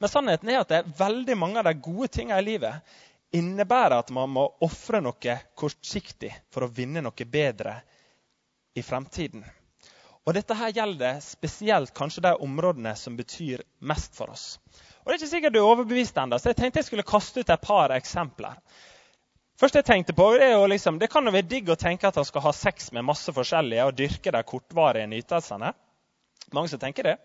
Men 0.00 0.12
sannheten 0.12 0.50
er 0.52 0.62
at 0.62 0.72
det 0.72 0.78
er 0.80 0.96
veldig 0.98 1.36
mange 1.38 1.60
av 1.60 1.68
de 1.68 1.74
gode 1.80 2.08
tingene 2.18 2.40
i 2.42 2.48
livet 2.52 2.96
innebærer 3.36 3.98
at 3.98 4.10
man 4.14 4.30
må 4.32 4.46
ofre 4.64 5.00
noe 5.02 5.38
kortsiktig 5.58 6.32
for 6.54 6.66
å 6.66 6.72
vinne 6.72 7.02
noe 7.04 7.28
bedre 7.30 7.78
i 8.76 8.84
fremtiden. 8.84 9.44
Og 10.26 10.34
Dette 10.34 10.56
her 10.58 10.72
gjelder 10.74 11.20
spesielt 11.22 11.92
kanskje 11.94 12.24
de 12.24 12.32
områdene 12.42 12.96
som 12.98 13.16
betyr 13.16 13.62
mest 13.78 14.16
for 14.16 14.32
oss. 14.34 14.58
Og 15.04 15.10
Det 15.10 15.14
er 15.14 15.20
ikke 15.20 15.34
sikkert 15.34 15.54
du 15.54 15.60
er 15.60 15.68
overbevist 15.68 16.16
ennå, 16.18 16.38
så 16.38 16.50
jeg 16.50 16.58
tenkte 16.58 16.82
jeg 16.82 16.88
skulle 16.88 17.06
kaste 17.06 17.40
ut 17.42 17.52
et 17.52 17.62
par 17.62 17.94
eksempler. 17.94 18.56
Først 19.56 19.78
jeg 19.78 19.86
tenkte 19.86 20.12
på, 20.12 20.32
Det, 20.34 20.50
liksom, 20.68 20.98
det 20.98 21.08
kan 21.08 21.24
jo 21.24 21.32
være 21.32 21.48
digg 21.48 21.70
å 21.70 21.78
tenke 21.78 22.08
at 22.08 22.18
han 22.18 22.26
skal 22.26 22.42
ha 22.42 22.52
sex 22.52 22.90
med 22.92 23.06
masse 23.06 23.32
forskjellige 23.32 23.86
og 23.86 23.94
dyrke 23.96 24.34
de 24.34 24.42
kortvarige 24.42 25.06
nytelsene. 25.06 25.72
Mange 26.52 26.68
som 26.68 26.82
tenker 26.82 27.02
det. 27.02 27.16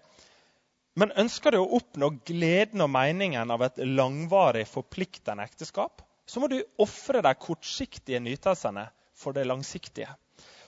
Men 1.00 1.14
ønsker 1.16 1.56
du 1.56 1.62
å 1.62 1.70
oppnå 1.78 2.10
gleden 2.28 2.84
og 2.84 2.92
meningen 2.92 3.52
av 3.54 3.64
et 3.64 3.80
langvarig, 3.80 4.66
forpliktende 4.68 5.46
ekteskap, 5.48 6.02
så 6.28 6.42
må 6.44 6.50
du 6.52 6.60
ofre 6.80 7.22
de 7.24 7.32
kortsiktige 7.40 8.20
nytelsene 8.24 8.86
for 9.16 9.36
det 9.36 9.46
langsiktige. 9.48 10.12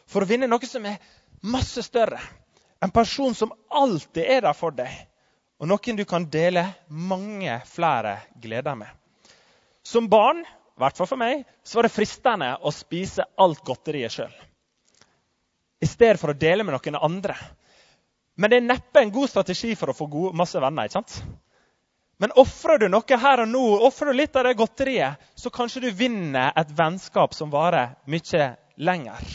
For 0.08 0.24
å 0.24 0.30
vinne 0.30 0.48
noe 0.48 0.68
som 0.68 0.86
er 0.88 1.02
masse 1.44 1.84
større. 1.84 2.20
En 2.84 2.92
person 2.92 3.36
som 3.36 3.54
alltid 3.72 4.24
er 4.24 4.44
der 4.48 4.56
for 4.58 4.76
deg. 4.76 4.92
Og 5.60 5.70
noen 5.70 6.00
du 6.00 6.04
kan 6.08 6.26
dele 6.28 6.66
mange 6.88 7.60
flere 7.70 8.18
gleder 8.44 8.76
med. 8.80 8.90
Som 9.84 10.10
barn, 10.12 10.42
i 10.44 10.82
hvert 10.82 10.98
fall 10.98 11.08
for 11.08 11.20
meg, 11.20 11.44
så 11.64 11.78
var 11.78 11.88
det 11.88 11.96
fristende 11.96 12.50
å 12.64 12.72
spise 12.76 13.28
alt 13.40 13.64
godteriet 13.68 14.16
sjøl. 14.16 14.34
I 15.84 15.88
stedet 15.88 16.20
for 16.20 16.32
å 16.32 16.40
dele 16.40 16.64
med 16.64 16.76
noen 16.76 17.00
andre. 17.00 17.36
Men 18.36 18.50
det 18.50 18.60
er 18.60 18.66
neppe 18.66 19.02
en 19.02 19.14
god 19.14 19.30
strategi 19.30 19.74
for 19.78 19.92
å 19.92 19.98
få 19.98 20.08
gode, 20.10 20.38
masse 20.38 20.60
venner. 20.62 20.88
ikke 20.88 21.00
sant? 21.02 21.18
Men 22.22 22.34
ofrer 22.40 22.80
du 22.80 22.88
noe 22.90 23.18
her 23.20 23.44
og 23.44 23.50
nå, 23.50 23.64
ofrer 23.88 24.12
du 24.12 24.18
litt 24.18 24.36
av 24.40 24.48
det 24.48 24.56
godteriet, 24.58 25.22
så 25.36 25.52
kanskje 25.54 25.84
du 25.86 25.90
vinner 25.98 26.54
et 26.58 26.72
vennskap 26.78 27.34
som 27.36 27.52
varer 27.54 27.98
mye 28.10 28.48
lenger. 28.78 29.34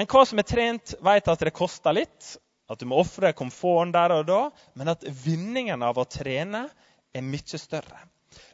En 0.00 0.08
hva 0.08 0.22
som 0.24 0.40
er 0.40 0.48
trent, 0.48 0.94
vet 1.04 1.28
at 1.28 1.42
det 1.44 1.52
koster 1.56 1.96
litt, 1.96 2.36
at 2.70 2.80
du 2.80 2.86
må 2.88 3.00
ofre 3.02 3.32
komforten 3.36 3.92
der 3.92 4.14
og 4.14 4.28
da, 4.28 4.40
men 4.78 4.92
at 4.92 5.04
vinningen 5.24 5.82
av 5.82 5.98
å 5.98 6.06
trene 6.08 6.68
er 7.12 7.26
mye 7.26 7.60
større. 7.60 7.98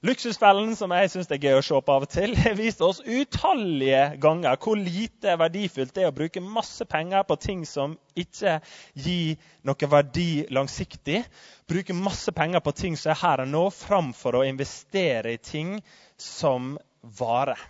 Luksusfellen, 0.06 0.76
som 0.76 0.92
jeg 0.94 1.10
syns 1.12 1.30
er 1.32 1.40
gøy 1.40 1.58
å 1.58 1.64
se 1.64 1.78
på 1.84 1.94
av 1.94 2.04
og 2.06 2.10
til, 2.12 2.34
har 2.42 2.56
vist 2.58 2.82
oss 2.84 3.02
utallige 3.04 4.16
ganger 4.22 4.58
hvor 4.62 4.78
lite 4.80 5.36
verdifullt 5.40 5.94
det 5.96 6.06
er 6.06 6.12
å 6.12 6.16
bruke 6.16 6.42
masse 6.44 6.84
penger 6.88 7.26
på 7.28 7.36
ting 7.42 7.64
som 7.68 7.96
ikke 8.16 8.58
gir 8.94 9.36
noe 9.66 9.90
verdi 9.92 10.46
langsiktig. 10.54 11.22
Bruke 11.68 11.96
masse 11.96 12.32
penger 12.36 12.64
på 12.64 12.74
ting 12.76 12.98
som 13.00 13.12
er 13.12 13.22
her 13.22 13.44
og 13.44 13.52
nå, 13.52 13.64
framfor 13.74 14.40
å 14.40 14.44
investere 14.48 15.36
i 15.36 15.40
ting 15.42 15.78
som 16.20 16.76
varer. 17.18 17.60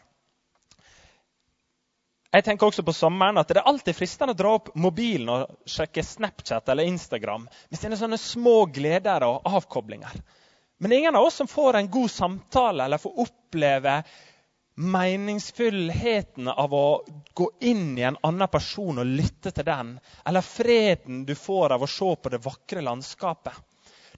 Jeg 2.37 2.45
tenker 2.45 2.69
også 2.69 2.83
på 2.85 2.93
sommeren 2.93 3.39
at 3.41 3.49
Det 3.49 3.63
er 3.63 3.69
alltid 3.71 3.97
fristende 3.97 4.35
å 4.35 4.37
dra 4.37 4.51
opp 4.59 4.75
mobilen 4.77 5.31
og 5.33 5.71
sjekke 5.71 6.03
Snapchat 6.05 6.69
eller 6.69 6.85
Instagram 6.85 7.47
Men 7.47 7.79
det 7.81 7.95
er 7.95 8.01
sånne 8.03 8.19
små 8.21 8.67
gleder 8.69 9.25
og 9.25 9.47
avkoblinger. 9.47 10.13
Men 10.79 10.93
ingen 10.93 11.17
av 11.17 11.25
oss 11.25 11.35
som 11.35 11.49
får 11.49 11.75
en 11.75 11.91
god 11.91 12.11
samtale 12.11 12.85
eller 12.85 12.99
får 12.99 13.21
oppleve 13.21 14.03
meningsfullheten 14.77 16.49
av 16.49 16.75
å 16.75 17.05
gå 17.35 17.51
inn 17.61 17.99
i 17.99 18.03
en 18.03 18.19
annen 18.23 18.49
person 18.53 18.99
og 19.01 19.09
lytte 19.09 19.51
til 19.57 19.65
den, 19.65 19.95
eller 20.25 20.45
freden 20.45 21.25
du 21.25 21.33
får 21.35 21.73
av 21.73 21.87
å 21.87 21.89
se 21.89 22.11
på 22.17 22.33
det 22.33 22.43
vakre 22.45 22.85
landskapet. 22.85 23.57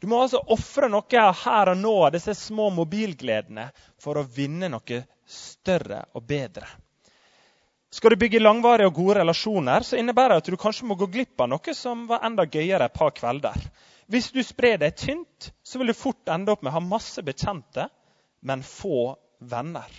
Du 0.01 0.07
må 0.11 0.19
altså 0.23 0.41
ofre 0.55 0.89
noe 0.91 1.23
her 1.45 1.71
og 1.73 1.79
nå 1.79 1.95
av 2.07 2.13
disse 2.15 2.35
små 2.35 2.69
mobilgledene 2.75 3.69
for 4.03 4.19
å 4.19 4.27
vinne 4.27 4.71
noe 4.71 5.01
større 5.27 6.05
og 6.15 6.27
bedre. 6.27 6.67
Skal 7.91 8.13
du 8.13 8.21
bygge 8.21 8.43
langvarige 8.43 8.91
og 8.91 8.99
gode 8.99 9.21
relasjoner, 9.23 9.87
så 9.87 9.97
innebærer 9.97 10.37
det 10.37 10.43
at 10.43 10.51
du 10.53 10.61
kanskje 10.61 10.87
må 10.91 10.99
gå 10.99 11.07
glipp 11.11 11.41
av 11.41 11.49
noe 11.55 11.75
som 11.75 12.05
var 12.11 12.27
enda 12.27 12.45
gøyere 12.45 12.91
et 12.91 12.99
par 12.99 13.15
kvelder. 13.17 13.57
Hvis 14.09 14.31
du 14.33 14.41
sprer 14.45 14.79
deg 14.81 14.97
tynt, 14.97 15.51
så 15.63 15.79
vil 15.79 15.93
du 15.93 15.97
fort 15.97 16.31
ende 16.33 16.55
opp 16.55 16.63
med 16.65 16.73
å 16.73 16.79
ha 16.79 16.85
masse 16.85 17.21
bekjente, 17.25 17.89
men 18.41 18.63
få 18.65 19.13
venner. 19.39 19.91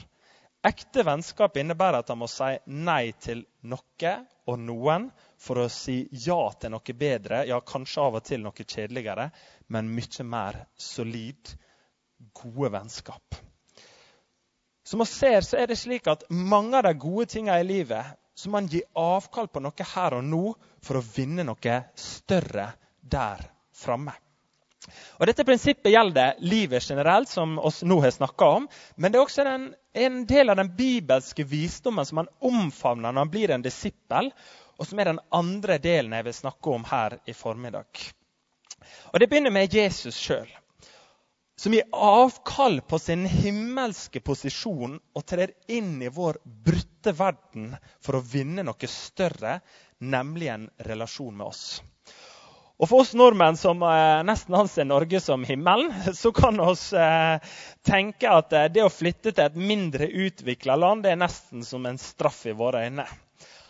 Ekte 0.65 1.05
vennskap 1.07 1.55
innebærer 1.61 2.01
at 2.01 2.09
han 2.11 2.19
må 2.19 2.27
si 2.27 2.49
nei 2.73 3.13
til 3.21 3.45
noe 3.69 4.13
og 4.49 4.57
noen 4.59 5.05
for 5.39 5.61
å 5.61 5.67
si 5.71 6.01
ja 6.25 6.39
til 6.59 6.73
noe 6.73 6.95
bedre, 6.97 7.43
ja, 7.47 7.59
kanskje 7.61 8.07
av 8.07 8.17
og 8.19 8.25
til 8.27 8.41
noe 8.43 8.65
kjedeligere, 8.65 9.29
men 9.69 9.91
mye 9.93 10.25
mer 10.27 10.57
solid, 10.75 11.53
gode 12.35 12.73
vennskap. 12.73 13.37
Som 14.83 15.05
vi 15.05 15.07
ser, 15.11 15.45
så 15.45 15.61
er 15.61 15.69
det 15.69 15.77
slik 15.77 16.09
at 16.09 16.25
mange 16.33 16.81
av 16.81 16.89
de 16.89 16.95
gode 16.97 17.29
tingene 17.29 17.61
i 17.61 17.69
livet 17.69 18.17
så 18.33 18.49
man 18.49 18.67
gir 18.71 18.87
avkall 18.97 19.51
på 19.51 19.61
noe 19.61 19.87
her 19.93 20.17
og 20.17 20.25
nå 20.25 20.43
for 20.81 20.97
å 20.97 21.05
vinne 21.13 21.45
noe 21.45 21.79
større 21.99 22.71
der 22.99 23.45
framme. 23.79 24.15
Og 25.19 25.27
Dette 25.27 25.43
prinsippet 25.45 25.91
gjelder 25.91 26.39
livet 26.39 26.85
generelt, 26.85 27.29
som 27.29 27.57
oss 27.59 27.81
nå 27.83 27.99
har 28.03 28.13
snakka 28.15 28.47
om. 28.59 28.67
Men 28.95 29.11
det 29.11 29.19
er 29.19 29.25
også 29.25 29.45
en, 29.45 29.67
en, 29.93 30.21
del 30.29 30.49
av 30.49 30.59
den 30.61 30.71
bibelske 30.75 31.43
visdommen 31.43 32.07
som 32.07 32.21
man 32.21 32.31
omfavner 32.39 33.09
når 33.09 33.19
man 33.19 33.33
blir 33.33 33.51
en 33.53 33.65
disippel, 33.65 34.31
og 34.79 34.87
som 34.87 35.01
er 35.01 35.11
den 35.11 35.19
andre 35.35 35.77
delen 35.83 36.15
jeg 36.15 36.29
vil 36.29 36.37
snakke 36.37 36.71
om 36.71 36.87
her 36.87 37.19
i 37.27 37.35
formiddag. 37.35 38.07
Og 39.11 39.19
Det 39.19 39.27
begynner 39.27 39.53
med 39.53 39.73
Jesus 39.75 40.15
sjøl, 40.15 40.47
som 41.59 41.75
gir 41.75 41.89
avkall 41.91 42.79
på 42.87 43.01
sin 43.03 43.25
himmelske 43.27 44.21
posisjon 44.23 44.95
og 44.95 45.25
trer 45.27 45.51
inn 45.67 45.97
i 45.99 46.11
vår 46.15 46.39
brutte 46.45 47.11
verden 47.19 47.73
for 47.99 48.15
å 48.15 48.23
vinne 48.23 48.63
noe 48.63 48.89
større, 48.89 49.59
nemlig 49.99 50.47
en 50.53 50.69
relasjon 50.87 51.35
med 51.35 51.49
oss. 51.51 51.65
Og 52.79 52.87
For 52.87 53.03
oss 53.03 53.11
nordmenn 53.17 53.57
som 53.59 53.81
eh, 53.83 54.21
nesten 54.23 54.55
anser 54.55 54.85
Norge 54.87 55.19
som 55.19 55.43
himmelen, 55.43 55.91
så 56.21 56.31
kan 56.35 56.55
vi 56.55 56.99
eh, 56.99 57.55
tenke 57.83 58.31
at 58.31 58.55
eh, 58.55 58.69
det 58.71 58.85
å 58.85 58.93
flytte 58.93 59.33
til 59.33 59.43
et 59.43 59.57
mindre 59.59 60.07
utvikla 60.07 60.77
land 60.79 61.03
det 61.03 61.11
er 61.11 61.19
nesten 61.19 61.65
som 61.67 61.87
en 61.89 61.99
straff 61.99 62.45
i 62.47 62.55
våre 62.55 62.85
øyne. 62.87 63.07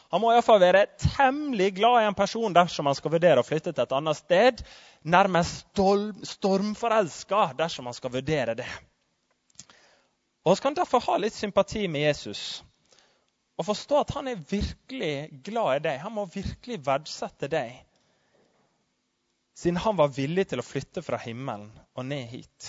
Han 0.09 0.21
må 0.21 0.31
iallfall 0.33 0.61
være 0.61 0.87
temmelig 1.01 1.75
glad 1.77 2.03
i 2.03 2.05
en 2.09 2.17
person 2.17 2.53
dersom 2.53 2.89
han 2.89 2.97
skal 2.97 3.13
vurdere 3.13 3.41
å 3.41 3.45
flytte 3.45 3.73
til 3.73 3.83
et 3.83 3.97
annet 3.97 4.17
sted. 4.17 4.63
Nærmest 5.05 5.67
storm, 5.67 6.15
stormforelska 6.25 7.51
dersom 7.57 7.89
han 7.89 7.97
skal 7.97 8.13
vurdere 8.13 8.57
det. 8.57 8.69
Og 10.45 10.55
Vi 10.55 10.63
kan 10.65 10.77
derfor 10.77 11.03
ha 11.05 11.17
litt 11.21 11.37
sympati 11.37 11.85
med 11.87 12.07
Jesus 12.07 12.63
og 13.59 13.67
forstå 13.67 13.97
at 13.99 14.11
han 14.15 14.29
er 14.31 14.41
virkelig 14.49 15.43
glad 15.43 15.75
i 15.75 15.83
deg. 15.89 16.01
Han 16.05 16.15
må 16.15 16.23
virkelig 16.31 16.79
verdsette 16.85 17.49
deg, 17.51 17.73
siden 19.59 19.77
han 19.83 19.97
var 19.99 20.13
villig 20.15 20.45
til 20.47 20.61
å 20.61 20.63
flytte 20.63 21.01
fra 21.03 21.17
himmelen 21.19 21.67
og 21.97 22.05
ned 22.07 22.29
hit. 22.31 22.67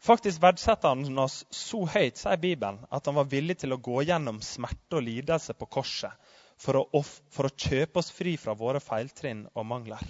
Faktisk 0.00 0.40
verdsetter 0.40 0.94
han 0.94 1.18
oss 1.20 1.42
så 1.52 1.82
høyt, 1.84 2.16
sier 2.16 2.40
Bibelen, 2.40 2.78
at 2.88 3.10
han 3.10 3.16
var 3.18 3.26
villig 3.28 3.58
til 3.60 3.74
å 3.74 3.80
gå 3.82 4.06
gjennom 4.08 4.38
smerte 4.40 4.96
og 4.96 5.04
lidelse 5.04 5.52
på 5.58 5.68
korset 5.68 6.30
for 6.56 6.80
å, 6.80 7.02
for 7.34 7.48
å 7.48 7.52
kjøpe 7.52 8.00
oss 8.00 8.08
fri 8.14 8.38
fra 8.40 8.54
våre 8.56 8.80
feiltrinn 8.80 9.44
og 9.52 9.66
mangler. 9.68 10.06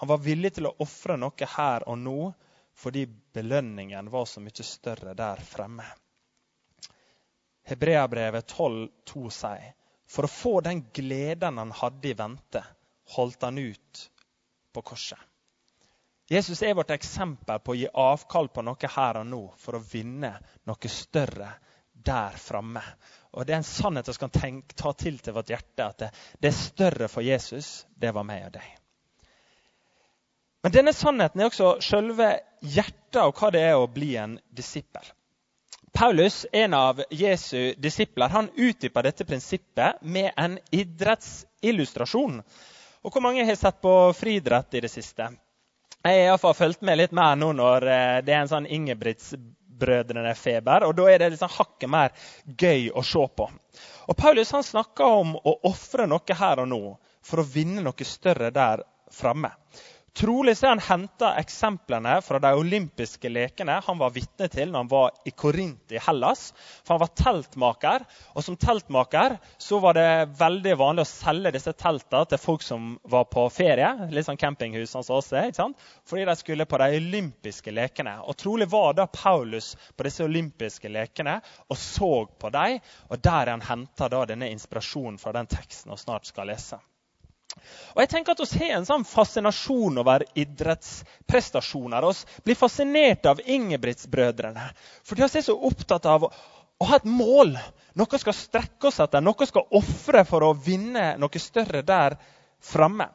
Han 0.00 0.08
var 0.08 0.22
villig 0.24 0.54
til 0.56 0.70
å 0.70 0.74
ofre 0.86 1.18
noe 1.20 1.50
her 1.56 1.84
og 1.90 2.00
nå 2.00 2.32
fordi 2.80 3.04
belønningen 3.36 4.08
var 4.10 4.24
så 4.26 4.40
mye 4.40 4.66
større 4.66 5.12
der 5.18 5.44
fremme. 5.46 5.84
Hebreabrevet 7.68 8.56
12,2 8.56 9.28
sier 9.36 9.68
for 10.08 10.24
å 10.24 10.32
få 10.32 10.56
den 10.64 10.86
gleden 10.96 11.60
han 11.60 11.76
hadde 11.76 12.08
i 12.08 12.16
vente, 12.16 12.64
holdt 13.18 13.44
han 13.44 13.60
ut 13.60 14.08
på 14.74 14.82
korset. 14.82 15.18
Jesus 16.28 16.62
er 16.62 16.74
vårt 16.74 16.90
eksempel 16.94 17.60
på 17.60 17.74
å 17.74 17.76
gi 17.76 17.88
avkall 18.00 18.48
på 18.48 18.64
noe 18.64 18.90
her 18.96 19.20
og 19.20 19.26
nå 19.28 19.42
for 19.60 19.76
å 19.76 19.84
vinne 19.84 20.32
noe 20.64 20.90
større 20.90 21.50
der 22.04 22.38
framme. 22.40 22.82
Og 23.34 23.46
Det 23.46 23.52
er 23.52 23.60
en 23.60 23.66
sannhet 23.66 24.08
vi 24.08 24.14
kan 24.20 24.32
tenke, 24.32 24.76
ta 24.76 24.92
til 24.92 25.18
til 25.18 25.34
vårt 25.36 25.50
hjerte, 25.52 25.84
at 25.84 25.98
det, 25.98 26.08
det 26.40 26.48
er 26.50 26.56
større 26.56 27.08
for 27.08 27.26
Jesus, 27.26 27.84
det 27.96 28.14
var 28.14 28.24
meg 28.26 28.46
og 28.48 28.56
deg. 28.56 28.70
Men 30.64 30.72
denne 30.72 30.94
sannheten 30.96 31.42
er 31.42 31.50
også 31.50 31.74
selve 31.84 32.30
hjertet 32.64 33.20
av 33.20 33.34
hva 33.36 33.50
det 33.52 33.60
er 33.66 33.76
å 33.76 33.90
bli 33.90 34.14
en 34.16 34.38
disippel. 34.48 35.04
Paulus, 35.94 36.46
en 36.52 36.74
av 36.74 37.02
Jesu 37.10 37.74
disipler, 37.78 38.32
han 38.32 38.48
utdyper 38.56 39.04
dette 39.04 39.26
prinsippet 39.28 40.00
med 40.02 40.32
en 40.40 40.56
idrettsillustrasjon. 40.74 42.40
Og 43.04 43.12
Hvor 43.12 43.20
mange 43.20 43.44
har 43.44 43.52
sett 43.60 43.82
på 43.84 44.12
friidrett 44.16 44.74
i 44.74 44.80
det 44.80 44.88
siste? 44.88 45.26
Jeg 46.04 46.28
har 46.30 46.38
i 46.40 46.54
fulgt 46.56 46.80
med 46.80 46.98
litt 46.98 47.12
mer 47.12 47.36
nå 47.36 47.52
når 47.52 47.84
eh, 47.84 48.24
det 48.24 48.32
er 48.32 48.40
en 48.42 48.48
sånn 48.48 48.66
Ingebrigtsbrødrene-feber. 48.76 50.84
og 50.88 50.94
Da 50.96 51.10
er 51.12 51.18
det 51.20 51.30
liksom 51.34 51.50
hakket 51.52 51.90
mer 51.92 52.10
gøy 52.44 52.90
å 52.96 53.02
se 53.04 53.26
på. 53.36 53.50
Og 54.08 54.16
Paulus 54.16 54.52
han 54.56 54.64
snakker 54.64 55.04
om 55.20 55.36
å 55.36 55.58
ofre 55.68 56.06
noe 56.08 56.34
her 56.40 56.58
og 56.64 56.68
nå 56.72 56.96
for 57.24 57.40
å 57.40 57.48
vinne 57.48 57.80
noe 57.84 58.04
større 58.08 58.50
der 58.52 58.82
framme. 59.12 59.50
Trolig 60.14 60.56
så 60.56 60.66
har 60.66 60.70
han 60.76 60.78
henta 60.78 61.32
eksemplene 61.40 62.20
fra 62.22 62.38
de 62.38 62.52
olympiske 62.54 63.26
lekene 63.28 63.80
han 63.82 63.98
var 63.98 64.12
vitne 64.14 64.46
til 64.46 64.70
når 64.70 64.84
han 64.84 64.90
var 64.92 65.16
i 65.26 65.32
Korint 65.34 65.90
i 65.90 65.98
Hellas. 65.98 66.52
For 66.84 66.94
Han 66.94 67.02
var 67.02 67.10
teltmaker, 67.18 68.04
og 68.30 68.46
som 68.46 68.54
teltmaker 68.56 69.34
så 69.58 69.80
var 69.82 69.98
det 69.98 70.36
veldig 70.38 70.76
vanlig 70.78 71.02
å 71.02 71.10
selge 71.10 71.54
disse 71.58 71.74
teltene 71.74 72.30
til 72.30 72.42
folk 72.44 72.62
som 72.62 72.94
var 73.10 73.26
på 73.26 73.48
ferie. 73.50 73.90
Litt 74.14 74.28
sånn 74.30 74.38
campinghus 74.38 74.94
hans 74.94 75.10
også, 75.10 75.48
ikke 75.48 75.58
sant? 75.64 75.82
Fordi 76.06 76.30
de 76.30 76.38
skulle 76.38 76.70
på 76.70 76.78
de 76.84 77.02
olympiske 77.02 77.74
lekene. 77.74 78.20
Og 78.22 78.38
Trolig 78.38 78.70
var 78.70 78.94
da 78.94 79.10
Paulus 79.10 79.74
på 79.96 80.06
disse 80.06 80.22
olympiske 80.22 80.94
lekene 80.94 81.40
og 81.66 81.80
så 81.80 82.14
på 82.38 82.54
dem. 82.54 82.78
Og 83.10 83.18
der 83.18 83.50
han 83.50 83.66
henta 83.66 84.12
denne 84.14 84.54
inspirasjonen 84.54 85.18
fra 85.18 85.34
den 85.34 85.50
teksten 85.50 85.90
vi 85.90 86.04
snart 86.06 86.30
skal 86.30 86.54
lese. 86.54 86.78
Og 87.94 88.02
jeg 88.02 88.10
tenker 88.10 88.34
at 88.34 88.42
Vi 88.42 88.70
har 88.70 88.78
en 88.78 88.88
sånn 88.88 89.06
fascinasjon 89.06 90.00
over 90.02 90.24
idrettsprestasjoner. 90.38 92.06
Vi 92.10 92.50
blir 92.50 92.58
fascinert 92.58 93.26
av 93.30 93.40
Ingebrigtsbrødrene. 93.44 94.68
For 95.06 95.18
de 95.18 95.28
er 95.28 95.46
så 95.46 95.56
opptatt 95.70 96.06
av 96.10 96.28
å 96.28 96.88
ha 96.88 96.98
et 96.98 97.08
mål. 97.08 97.54
Noe 97.94 98.18
skal 98.20 98.34
strekke 98.36 98.90
oss 98.90 98.98
etter, 99.04 99.22
noe 99.22 99.46
skal 99.46 99.68
ofre 99.78 100.24
for 100.26 100.46
å 100.46 100.54
vinne 100.58 101.12
noe 101.22 101.42
større 101.42 101.84
der 101.86 102.18
framme. 102.64 103.08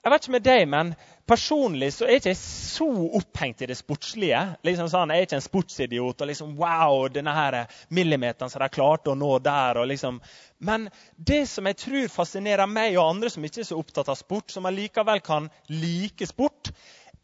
Jeg 0.00 0.12
vet 0.12 0.24
ikke 0.24 0.32
med 0.32 0.46
deg, 0.46 0.66
men 0.72 0.94
Personlig 1.30 1.92
så 1.94 2.08
er 2.08 2.16
jeg 2.16 2.22
ikke 2.24 2.38
så 2.42 2.86
opphengt 3.20 3.60
i 3.62 3.68
det 3.70 3.76
sportslige. 3.78 4.38
Liksom 4.66 4.88
sånn, 4.90 5.12
jeg 5.14 5.22
er 5.22 5.28
ikke 5.28 5.38
en 5.38 5.44
sportsidiot. 5.44 6.22
og 6.24 6.26
liksom, 6.26 6.56
Wow, 6.58 7.04
denne 7.12 7.34
her 7.36 7.56
millimeteren 7.94 8.50
som 8.50 8.64
de 8.64 8.68
klarte 8.74 9.12
å 9.12 9.14
nå 9.14 9.38
der. 9.38 9.78
liksom, 9.86 10.20
Men 10.58 10.88
det 11.16 11.46
som 11.46 11.66
jeg 11.70 11.76
tror 11.76 12.08
fascinerer 12.08 12.66
meg 12.66 12.98
og 12.98 13.12
andre 13.12 13.30
som 13.30 13.44
ikke 13.46 13.60
er 13.62 13.68
så 13.68 13.78
opptatt 13.78 14.10
av 14.10 14.18
sport, 14.18 14.50
som 14.50 14.66
allikevel 14.66 15.20
kan 15.20 15.46
like 15.68 16.26
sport, 16.26 16.72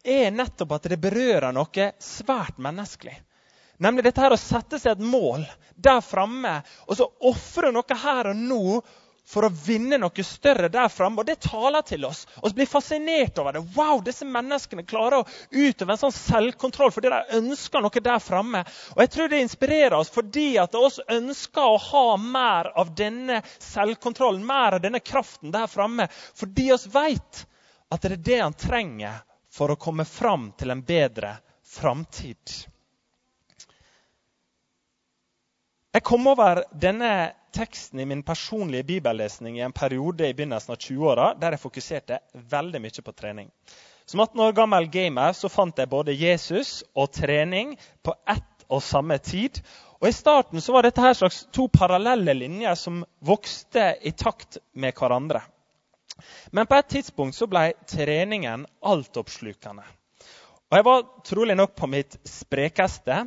er 0.05 0.31
nettopp 0.31 0.77
at 0.77 0.87
det 0.87 1.01
berører 1.03 1.51
noe 1.53 1.91
svært 1.99 2.63
menneskelig. 2.63 3.17
Nemlig 3.83 4.07
dette 4.07 4.23
her 4.23 4.33
å 4.33 4.41
sette 4.41 4.79
seg 4.79 4.95
et 4.95 5.05
mål 5.05 5.43
der 5.75 5.99
framme 6.01 6.61
og 6.87 6.95
så 6.97 7.11
ofre 7.29 7.73
noe 7.75 7.99
her 8.05 8.31
og 8.31 8.39
nå 8.39 8.63
for 9.27 9.47
å 9.47 9.51
vinne 9.51 9.99
noe 9.99 10.25
større 10.25 10.69
der 10.73 10.89
framme. 10.93 11.21
Og 11.21 11.27
det 11.27 11.41
taler 11.43 11.83
til 11.87 12.05
oss. 12.07 12.25
Og 12.43 12.51
vi 12.53 12.61
blir 12.61 12.71
fascinert 12.71 13.39
over 13.43 13.57
det. 13.57 13.65
Wow, 13.75 14.01
disse 14.07 14.27
menneskene 14.29 14.87
klarer 14.87 15.21
å 15.21 15.27
utøve 15.51 15.97
en 15.97 16.03
sånn 16.05 16.15
selvkontroll 16.15 16.93
fordi 16.95 17.11
de 17.13 17.41
ønsker 17.41 17.83
noe 17.83 18.05
der 18.07 18.23
framme. 18.23 18.63
Og 18.95 19.03
jeg 19.03 19.13
tror 19.17 19.33
det 19.33 19.43
inspirerer 19.43 19.99
oss 19.99 20.13
fordi 20.15 20.47
at 20.63 20.79
oss 20.79 21.01
ønsker 21.11 21.67
å 21.67 21.81
ha 21.89 22.07
mer 22.23 22.71
av 22.79 22.95
denne 22.97 23.41
selvkontrollen, 23.59 24.47
mer 24.47 24.79
av 24.79 24.85
denne 24.87 25.03
kraften 25.03 25.55
der 25.55 25.67
framme. 25.71 26.07
Fordi 26.39 26.71
oss 26.77 26.87
vet 26.95 27.43
at 27.91 28.03
det 28.03 28.17
er 28.17 28.25
det 28.31 28.41
han 28.45 28.57
trenger 28.59 29.21
for 29.57 29.73
å 29.73 29.81
komme 29.81 30.05
fram 30.07 30.51
til 30.59 30.71
en 30.71 30.85
bedre 30.87 31.37
framtid. 31.67 32.55
Jeg 35.97 36.05
kom 36.05 36.27
over 36.29 36.61
denne 36.77 37.33
teksten 37.57 38.01
i 38.01 38.07
min 38.09 38.23
personlige 38.27 38.85
bibellesning 38.85 39.57
i 39.59 39.65
en 39.65 39.73
periode 39.73 40.29
i 40.29 40.35
begynnelsen 40.37 40.75
av 40.75 40.81
20-åra 40.83 41.33
der 41.41 41.57
jeg 41.57 41.63
fokuserte 41.63 42.21
veldig 42.53 42.83
mye 42.85 43.05
på 43.07 43.15
trening. 43.17 43.51
Som 44.07 44.21
18 44.21 44.43
år 44.45 44.53
gammel 44.55 44.87
gamer 44.93 45.33
så 45.35 45.49
fant 45.51 45.79
jeg 45.81 45.91
både 45.91 46.15
Jesus 46.15 46.85
og 46.95 47.11
trening 47.17 47.75
på 48.05 48.15
ett 48.29 48.67
og 48.69 48.83
samme 48.83 49.19
tid. 49.19 49.59
Og 49.99 50.09
I 50.11 50.15
starten 50.15 50.63
så 50.63 50.75
var 50.77 50.87
dette 50.87 51.03
her 51.03 51.17
slags 51.17 51.45
to 51.55 51.67
parallelle 51.73 52.35
linjer 52.37 52.77
som 52.79 53.05
vokste 53.25 53.95
i 54.03 54.13
takt 54.13 54.61
med 54.75 54.95
hverandre. 54.95 55.43
Men 56.53 56.67
på 56.67 56.79
et 56.79 56.91
tidspunkt 56.97 57.37
så 57.37 57.49
ble 57.51 57.71
treningen 57.89 58.67
altoppslukende. 58.85 59.85
Og 60.67 60.79
jeg 60.79 60.87
var 60.87 61.05
trolig 61.27 61.57
nok 61.59 61.77
på 61.79 61.89
mitt 61.91 62.17
sprekeste. 62.27 63.25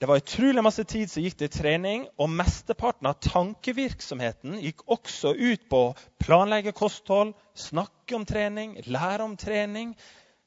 Det 0.00 0.06
var 0.06 0.16
utrolig 0.16 0.62
masse 0.64 0.80
tid 0.88 1.10
som 1.12 1.20
gikk 1.20 1.34
til 1.42 1.50
trening, 1.52 2.06
og 2.16 2.30
mesteparten 2.32 3.04
av 3.10 3.18
tankevirksomheten 3.20 4.54
gikk 4.64 4.86
også 4.88 5.34
ut 5.36 5.66
på 5.68 5.80
å 5.90 5.96
planlegge 6.24 6.72
kosthold, 6.72 7.34
snakke 7.52 8.16
om 8.16 8.24
trening, 8.24 8.78
lære 8.88 9.26
om 9.26 9.34
trening, 9.36 9.90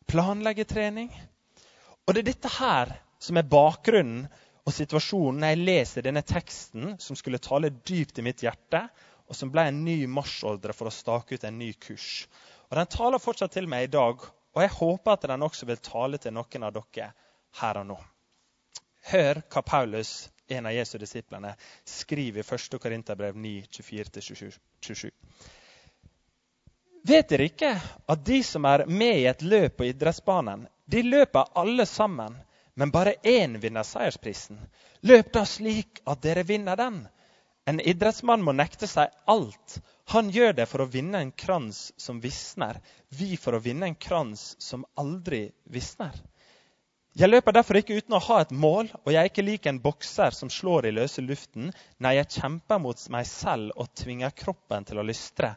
planlegge 0.10 0.66
trening. 0.66 1.12
Og 2.02 2.16
det 2.16 2.24
er 2.24 2.30
dette 2.32 2.50
her 2.56 2.96
som 3.22 3.38
er 3.38 3.46
bakgrunnen 3.52 4.24
og 4.66 4.74
situasjonen 4.74 5.44
når 5.44 5.54
jeg 5.54 5.62
leser 5.68 6.08
denne 6.08 6.24
teksten, 6.26 6.96
som 6.98 7.20
skulle 7.20 7.38
tale 7.38 7.70
dypt 7.86 8.24
i 8.24 8.26
mitt 8.26 8.42
hjerte, 8.42 8.82
og 9.30 9.38
som 9.38 9.52
ble 9.54 9.68
en 9.70 9.84
ny 9.86 10.00
marsjordre 10.10 10.74
for 10.74 10.90
å 10.90 10.96
stake 10.96 11.38
ut 11.38 11.46
en 11.46 11.62
ny 11.62 11.76
kurs. 11.78 12.26
Og 12.72 12.80
Den 12.80 12.90
taler 12.90 13.22
fortsatt 13.22 13.54
til 13.54 13.70
meg 13.70 13.86
i 13.86 13.94
dag, 14.00 14.18
og 14.58 14.66
jeg 14.66 14.74
håper 14.80 15.14
at 15.14 15.30
den 15.30 15.46
også 15.46 15.70
vil 15.70 15.86
tale 15.92 16.18
til 16.18 16.34
noen 16.34 16.68
av 16.72 16.74
dere 16.80 17.12
her 17.62 17.82
og 17.84 17.88
nå. 17.94 18.00
Hør 19.12 19.42
hva 19.52 19.62
Paulus, 19.62 20.30
en 20.48 20.66
av 20.70 20.76
Jesu 20.76 20.98
disiplene, 21.02 21.56
skriver 21.86 22.44
i 22.44 22.56
1. 22.56 22.80
Korinterbrev 22.80 23.36
9, 23.36 23.54
24-27. 23.72 25.12
Vet 27.04 27.30
dere 27.30 27.50
ikke 27.50 27.74
at 28.08 28.24
de 28.24 28.40
som 28.48 28.66
er 28.66 28.86
med 28.88 29.20
i 29.20 29.28
et 29.28 29.42
løp 29.44 29.76
på 29.80 29.90
idrettsbanen, 29.90 30.68
de 30.88 31.04
løper 31.04 31.52
alle 31.60 31.86
sammen, 31.86 32.38
men 32.80 32.92
bare 32.92 33.18
én 33.28 33.58
vinner 33.60 33.84
seiersprisen? 33.84 34.60
Løp 35.04 35.34
da 35.36 35.44
slik 35.46 36.00
at 36.08 36.24
dere 36.24 36.46
vinner 36.48 36.80
den. 36.80 37.04
En 37.68 37.80
idrettsmann 37.80 38.44
må 38.44 38.56
nekte 38.56 38.88
seg 38.88 39.12
alt. 39.28 39.78
Han 40.16 40.32
gjør 40.32 40.56
det 40.58 40.68
for 40.72 40.84
å 40.84 40.90
vinne 40.92 41.20
en 41.24 41.32
krans 41.32 41.92
som 42.00 42.20
visner, 42.24 42.80
vi 43.10 43.36
for 43.40 43.56
å 43.56 43.64
vinne 43.64 43.88
en 43.88 44.00
krans 44.00 44.54
som 44.60 44.88
aldri 45.00 45.46
visner. 45.72 46.16
Jeg 47.14 47.30
løper 47.30 47.54
derfor 47.54 47.78
ikke 47.78 48.00
uten 48.00 48.16
å 48.18 48.22
ha 48.26 48.40
et 48.42 48.52
mål, 48.58 48.88
og 49.04 49.12
jeg 49.14 49.22
er 49.22 49.30
ikke 49.30 49.46
lik 49.46 49.68
en 49.70 49.78
bokser 49.84 50.34
som 50.34 50.50
slår 50.50 50.88
i 50.90 50.94
løse 50.96 51.22
luften. 51.22 51.68
Nei, 52.02 52.16
jeg 52.18 52.40
kjemper 52.40 52.80
mot 52.82 53.04
meg 53.14 53.28
selv 53.30 53.76
og 53.78 53.92
tvinger 53.94 54.34
kroppen 54.34 54.88
til 54.90 54.98
å 54.98 55.06
lystre, 55.06 55.52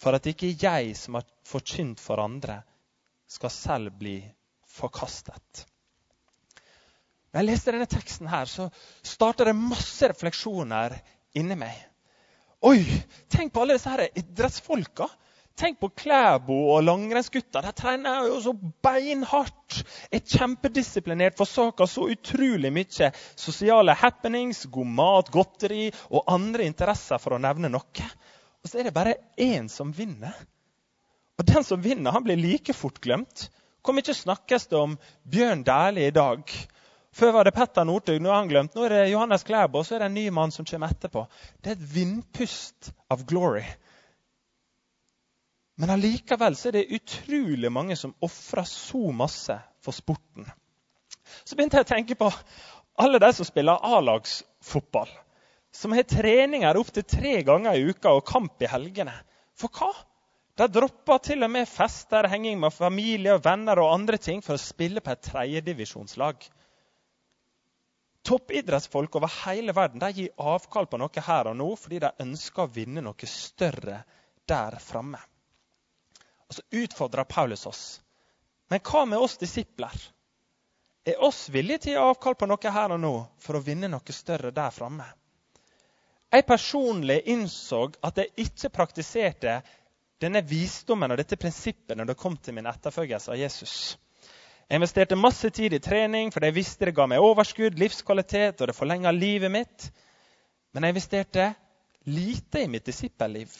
for 0.00 0.16
at 0.16 0.28
ikke 0.30 0.54
jeg 0.56 0.94
som 0.96 1.18
har 1.18 1.26
forkynt 1.48 2.00
for 2.00 2.22
andre, 2.22 2.62
skal 3.28 3.52
selv 3.52 3.92
bli 4.00 4.16
forkastet. 4.72 5.66
Når 7.32 7.40
jeg 7.40 7.48
leste 7.50 7.72
denne 7.76 7.88
teksten, 7.92 8.32
her, 8.32 8.48
så 8.48 8.70
starter 9.04 9.50
det 9.50 9.56
masse 9.56 10.08
refleksjoner 10.08 10.96
inni 11.36 11.56
meg. 11.60 11.76
Oi, 12.64 12.80
tenk 13.32 13.52
på 13.52 13.62
alle 13.62 13.76
disse 13.76 13.92
her 13.92 14.06
idrettsfolka. 14.08 15.08
Tenk 15.58 15.80
på 15.82 15.90
Klæbo 16.02 16.56
og 16.74 16.84
langrennsgutta. 16.86 17.60
De 17.64 17.72
trener 17.76 18.28
jo 18.30 18.38
så 18.40 18.54
beinhardt. 18.84 19.82
Er 20.12 20.22
kjempedisiplinert, 20.24 21.36
forsaker 21.38 21.88
så 21.90 22.06
utrolig 22.14 22.72
mye 22.72 23.10
sosiale 23.36 23.94
happenings, 24.00 24.64
god 24.72 24.92
mat, 24.98 25.32
godteri 25.32 25.90
og 26.10 26.24
andre 26.32 26.64
interesser, 26.68 27.20
for 27.20 27.36
å 27.36 27.42
nevne 27.42 27.70
noe. 27.72 28.08
Og 28.62 28.70
så 28.70 28.80
er 28.80 28.88
det 28.88 28.96
bare 28.96 29.18
én 29.36 29.68
som 29.72 29.92
vinner. 29.92 30.36
Og 31.38 31.48
den 31.48 31.64
som 31.66 31.82
vinner, 31.82 32.14
han 32.14 32.24
blir 32.24 32.40
like 32.40 32.74
fort 32.76 33.00
glemt. 33.02 33.48
Hvor 33.82 33.96
mye 33.96 34.14
snakkes 34.14 34.68
det 34.70 34.78
om 34.78 34.96
Bjørn 35.28 35.64
Dæhlie 35.66 36.08
i 36.12 36.14
dag? 36.14 36.52
Før 37.12 37.32
var 37.36 37.44
det 37.44 37.52
Petter 37.52 37.84
Northug, 37.84 38.22
nå 38.22 38.30
er 38.30 38.38
han 38.38 38.48
glemt. 38.48 38.76
Nå 38.76 38.86
er 38.86 38.94
det 38.94 39.10
Johannes 39.10 39.44
Klæbo, 39.44 39.82
og 39.82 39.86
så 39.86 39.96
er 39.96 40.04
det 40.04 40.10
en 40.12 40.16
ny 40.16 40.28
mann 40.32 40.54
som 40.54 40.64
kommer 40.68 40.94
etterpå. 40.94 41.26
Det 41.60 41.72
er 41.72 41.76
et 41.76 41.88
vindpust 41.94 42.92
av 43.12 43.26
glory. 43.28 43.66
Men 45.82 45.90
allikevel 45.96 46.54
er 46.54 46.76
det 46.76 46.84
utrolig 46.94 47.70
mange 47.74 47.96
som 47.98 48.12
ofrer 48.22 48.62
så 48.70 49.08
masse 49.10 49.56
for 49.82 49.96
sporten. 49.96 50.46
Så 51.42 51.56
begynte 51.58 51.80
jeg 51.80 51.88
å 51.88 51.90
tenke 51.90 52.16
på 52.20 52.28
alle 53.02 53.18
de 53.18 53.30
som 53.34 53.48
spiller 53.48 53.82
A-lagsfotball. 53.82 55.10
Som 55.74 55.96
har 55.96 56.06
treninger 56.06 56.78
opptil 56.78 57.02
tre 57.08 57.32
ganger 57.42 57.74
i 57.74 57.88
uka 57.90 58.12
og 58.14 58.22
kamp 58.28 58.62
i 58.62 58.70
helgene. 58.70 59.16
For 59.58 59.74
hva? 59.74 59.90
De 60.54 60.68
dropper 60.70 61.18
til 61.24 61.42
og 61.42 61.50
med 61.50 61.66
fester, 61.66 62.28
henging 62.30 62.60
med 62.60 62.76
familie, 62.76 63.34
og 63.34 63.42
venner 63.42 63.80
og 63.82 63.94
andre 63.94 64.20
ting 64.22 64.44
for 64.44 64.54
å 64.54 64.62
spille 64.62 65.02
på 65.02 65.10
et 65.10 65.24
tredjedivisjonslag. 65.32 66.46
Toppidrettsfolk 68.22 69.18
over 69.18 69.34
hele 69.40 69.74
verden 69.74 69.98
de 69.98 70.12
gir 70.14 70.30
avkall 70.38 70.86
på 70.86 71.02
noe 71.02 71.26
her 71.26 71.50
og 71.50 71.58
nå 71.58 71.72
fordi 71.74 72.04
de 72.04 72.14
ønsker 72.22 72.68
å 72.68 72.70
vinne 72.70 73.02
noe 73.02 73.32
større 73.32 74.04
der 74.46 74.78
framme. 74.78 75.18
Og 76.52 76.56
så 76.58 76.82
utfordrer 76.84 77.24
Paulus 77.24 77.64
oss. 77.66 77.84
Men 78.68 78.82
hva 78.84 79.06
med 79.08 79.22
oss 79.24 79.38
disipler? 79.40 79.94
Er 81.08 81.22
oss 81.24 81.46
villige 81.48 81.86
til 81.86 81.94
å 81.94 81.94
gi 81.94 82.10
avkall 82.10 82.36
på 82.36 82.46
noe 82.50 82.72
her 82.74 82.92
og 82.92 83.00
nå 83.00 83.12
for 83.40 83.56
å 83.56 83.62
vinne 83.64 83.88
noe 83.88 84.12
større 84.12 84.52
der 84.52 84.74
framme? 84.74 85.06
Jeg 86.32 86.46
personlig 86.48 87.22
innså 87.32 87.86
at 88.04 88.20
jeg 88.20 88.44
ikke 88.44 88.72
praktiserte 88.76 89.56
denne 90.20 90.44
visdommen 90.44 91.12
og 91.12 91.22
dette 91.22 91.40
prinsippet 91.40 91.96
når 91.96 92.12
det 92.12 92.20
kom 92.20 92.36
til 92.36 92.56
min 92.60 92.68
etterfølgelse 92.68 93.32
av 93.32 93.40
Jesus. 93.40 93.74
Jeg 94.68 94.76
investerte 94.76 95.16
masse 95.16 95.48
tid 95.56 95.72
i 95.72 95.80
trening 95.80 96.32
fordi 96.32 96.52
jeg 96.52 96.60
visste 96.60 96.88
det 96.88 96.96
ga 96.96 97.08
meg 97.08 97.24
overskudd, 97.24 97.80
livskvalitet 97.80 98.60
og 98.60 98.68
det 98.68 98.76
forlenga 98.76 99.12
livet 99.16 99.52
mitt. 99.52 99.88
Men 100.72 100.84
jeg 100.84 100.98
investerte 100.98 101.52
lite 102.12 102.60
i 102.60 102.68
mitt 102.68 102.84
disippelliv. 102.84 103.56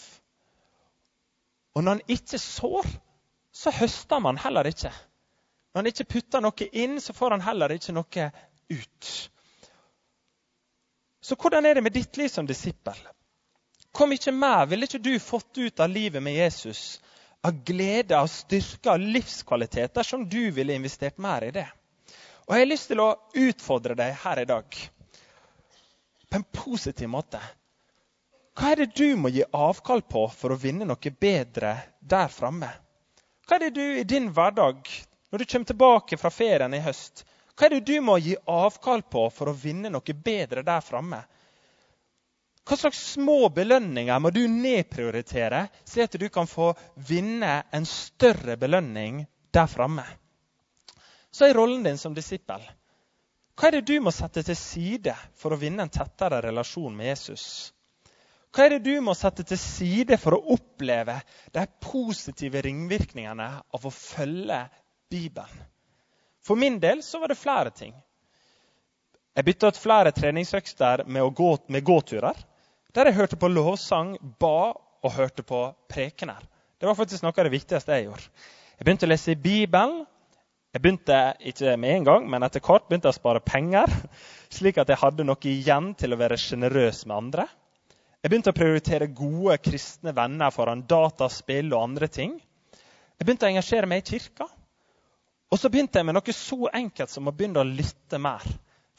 Og 1.74 1.84
når 1.84 1.98
en 1.98 2.14
ikke 2.16 2.38
sår, 2.38 2.88
så 3.52 3.72
høster 3.72 4.20
man 4.20 4.40
heller 4.40 4.68
ikke. 4.68 4.92
Når 5.72 5.80
en 5.80 5.90
ikke 5.92 6.08
putter 6.16 6.44
noe 6.44 6.68
inn, 6.72 6.98
så 7.00 7.14
får 7.16 7.36
han 7.36 7.44
heller 7.46 7.72
ikke 7.72 7.94
noe 7.96 8.28
ut. 8.72 9.12
Så 11.22 11.36
hvordan 11.38 11.66
er 11.66 11.78
det 11.78 11.84
med 11.86 11.94
ditt 11.94 12.16
liv 12.18 12.28
som 12.28 12.48
disippel? 12.48 12.96
Hvor 13.92 14.08
mye 14.08 14.32
mer 14.34 14.66
ville 14.68 14.88
ikke 14.88 15.00
du 15.04 15.12
fått 15.20 15.58
ut 15.58 15.80
av 15.80 15.92
livet 15.92 16.22
med 16.24 16.34
Jesus? 16.34 17.00
Av 17.44 17.56
glede, 17.64 18.16
av 18.16 18.28
styrke, 18.30 18.90
av 18.92 19.00
livskvalitet, 19.00 19.94
dersom 19.94 20.26
du 20.28 20.50
ville 20.50 20.74
investert 20.74 21.18
mer 21.18 21.44
i 21.44 21.54
det? 21.54 21.68
Og 22.46 22.54
Jeg 22.54 22.64
har 22.64 22.70
lyst 22.70 22.90
til 22.90 23.00
å 23.00 23.14
utfordre 23.38 23.96
deg 23.98 24.16
her 24.24 24.42
i 24.42 24.48
dag 24.48 24.78
på 26.28 26.38
en 26.40 26.48
positiv 26.52 27.08
måte. 27.12 27.40
Hva 28.52 28.72
er 28.72 28.82
det 28.82 28.92
du 28.96 29.16
må 29.16 29.30
gi 29.32 29.44
avkall 29.56 30.02
på 30.02 30.26
for 30.28 30.52
å 30.52 30.60
vinne 30.60 30.84
noe 30.88 31.12
bedre 31.24 31.76
der 32.00 32.28
framme? 32.28 32.68
Hva 33.48 33.56
er 33.56 33.66
det 33.66 33.70
du 33.78 33.84
i 34.00 34.04
din 34.04 34.28
hverdag, 34.32 34.88
når 35.32 35.38
du 35.38 35.44
kommer 35.44 35.70
tilbake 35.70 36.18
fra 36.20 36.30
ferien 36.30 36.74
i 36.76 36.82
høst, 36.84 37.24
hva 37.56 37.66
er 37.66 37.76
det 37.76 37.86
du 37.88 38.00
må 38.04 38.18
gi 38.20 38.36
avkall 38.48 39.02
på 39.02 39.26
for 39.32 39.48
å 39.48 39.56
vinne 39.56 39.92
noe 39.92 40.16
bedre 40.28 40.64
der 40.66 40.84
framme? 40.84 41.22
Hva 42.62 42.78
slags 42.78 43.00
små 43.16 43.48
belønninger 43.50 44.20
må 44.22 44.30
du 44.30 44.44
nedprioritere, 44.48 45.66
slik 45.88 46.12
at 46.12 46.20
du 46.20 46.28
kan 46.30 46.46
få 46.46 46.70
vinne 47.08 47.62
en 47.74 47.88
større 47.88 48.56
belønning 48.60 49.24
der 49.50 49.66
framme? 49.66 50.04
Så 51.32 51.48
er 51.48 51.56
rollen 51.56 51.82
din 51.82 51.98
som 51.98 52.14
disippel. 52.14 52.62
Hva 53.56 53.68
er 53.68 53.80
det 53.80 53.88
du 53.88 53.98
må 54.04 54.12
sette 54.14 54.44
til 54.44 54.56
side 54.56 55.16
for 55.36 55.52
å 55.52 55.60
vinne 55.60 55.86
en 55.86 55.92
tettere 55.92 56.40
relasjon 56.44 56.94
med 56.96 57.10
Jesus? 57.14 57.72
Hva 58.52 58.66
er 58.66 58.74
det 58.74 58.84
du 58.84 59.00
må 59.00 59.14
sette 59.16 59.46
til 59.48 59.56
side 59.56 60.18
for 60.20 60.36
å 60.36 60.56
oppleve 60.56 61.14
de 61.54 61.64
positive 61.80 62.60
ringvirkningene 62.66 63.48
av 63.64 63.86
å 63.88 63.92
følge 63.92 64.58
Bibelen? 65.08 65.68
For 66.42 66.58
min 66.58 66.76
del 66.82 67.00
så 67.06 67.22
var 67.22 67.32
det 67.32 67.38
flere 67.40 67.70
ting. 67.72 67.94
Jeg 69.32 69.46
bytta 69.46 69.70
ut 69.72 69.80
flere 69.80 70.12
treningsøkter 70.12 71.06
med, 71.06 71.24
gå, 71.32 71.52
med 71.72 71.84
gåturer. 71.86 72.36
Der 72.92 73.08
jeg 73.08 73.16
hørte 73.16 73.38
på 73.40 73.48
lovsang, 73.48 74.18
ba 74.42 74.74
og 74.76 75.14
hørte 75.16 75.46
på 75.46 75.62
prekener. 75.88 76.42
Det 76.76 76.90
var 76.90 76.98
faktisk 76.98 77.24
noe 77.24 77.32
av 77.32 77.46
det 77.46 77.54
viktigste 77.54 77.96
jeg 77.96 78.10
gjorde. 78.10 78.28
Jeg 78.76 78.84
begynte 78.84 79.08
å 79.08 79.12
lese 79.14 79.32
i 79.32 79.40
Bibelen. 79.40 80.02
Jeg 80.74 80.82
begynte 80.82 81.16
ikke 81.48 81.76
med 81.80 81.96
en 81.96 82.06
gang, 82.10 82.28
men 82.28 82.44
etter 82.44 82.60
hvert 82.64 82.84
begynte 82.90 83.08
jeg 83.08 83.16
å 83.16 83.20
spare 83.22 83.44
penger, 83.44 83.92
slik 84.52 84.80
at 84.82 84.92
jeg 84.92 85.00
hadde 85.00 85.24
noe 85.24 85.48
igjen 85.48 85.92
til 85.96 86.12
å 86.12 86.20
være 86.20 86.40
sjenerøs 86.40 87.04
med 87.06 87.16
andre. 87.16 87.48
Jeg 88.22 88.30
begynte 88.30 88.52
å 88.52 88.54
prioritere 88.54 89.08
gode 89.10 89.56
kristne 89.58 90.12
venner 90.14 90.52
foran 90.54 90.84
dataspill 90.86 91.72
og 91.72 91.88
andre 91.88 92.06
ting. 92.06 92.36
Jeg 93.18 93.26
begynte 93.26 93.48
å 93.48 93.50
engasjere 93.50 93.88
meg 93.90 94.04
i 94.04 94.12
kirka. 94.12 94.46
Og 95.50 95.58
så 95.58 95.68
begynte 95.68 95.98
jeg 95.98 96.06
med 96.06 96.14
noe 96.14 96.34
så 96.36 96.68
enkelt 96.70 97.10
som 97.10 97.26
å 97.26 97.34
begynne 97.34 97.64
å 97.64 97.66
lytte 97.66 98.20
mer 98.22 98.46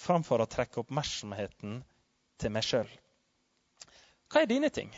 framfor 0.03 0.43
å 0.43 0.49
trekke 0.49 0.83
oppmerksomheten 0.83 1.79
til 2.41 2.51
meg 2.51 2.67
sjøl. 2.67 2.91
Hva 4.27 4.43
er 4.43 4.51
dine 4.51 4.69
ting? 4.73 4.91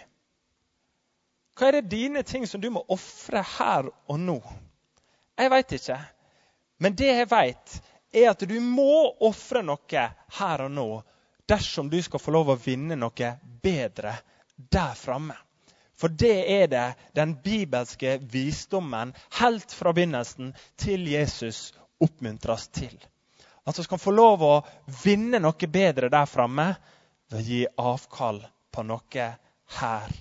Hva 1.55 1.69
er 1.69 1.77
det 1.77 1.93
dine 1.93 2.25
ting 2.25 2.49
som 2.49 2.63
du 2.63 2.71
må 2.73 2.81
ofre 2.91 3.45
her 3.59 3.87
og 3.93 4.19
nå? 4.19 4.39
Jeg 5.37 5.51
veit 5.53 5.77
ikke. 5.77 5.99
Men 6.81 6.97
det 6.97 7.11
jeg 7.11 7.29
veit, 7.29 7.81
er 8.15 8.31
at 8.33 8.41
du 8.47 8.57
må 8.59 9.13
ofre 9.23 9.61
noe 9.63 10.07
her 10.39 10.65
og 10.65 10.73
nå 10.73 10.89
dersom 11.45 11.89
du 11.89 12.01
skal 12.03 12.19
få 12.19 12.31
lov 12.31 12.49
å 12.49 12.59
vinne 12.59 12.97
noe 12.99 13.31
bedre 13.61 14.15
der 14.55 14.95
framme. 14.97 15.35
For 15.95 16.11
det 16.11 16.37
er 16.51 16.67
det 16.67 16.85
den 17.15 17.37
bibelske 17.43 18.17
visdommen 18.19 19.13
helt 19.39 19.71
fra 19.71 19.93
begynnelsen 19.95 20.51
til 20.75 21.07
Jesus 21.07 21.69
oppmuntres 22.03 22.67
til. 22.75 22.97
At 23.65 23.79
vi 23.79 23.85
skal 23.87 24.01
få 24.01 24.11
lov 24.11 24.43
å 24.43 24.55
vinne 25.03 25.39
noe 25.39 25.69
bedre 25.71 26.11
der 26.11 26.27
framme 26.29 26.67
ved 27.31 27.39
å 27.39 27.45
gi 27.45 27.61
avkall 27.79 28.41
på 28.71 28.83
noe 28.83 29.29
her 29.79 30.17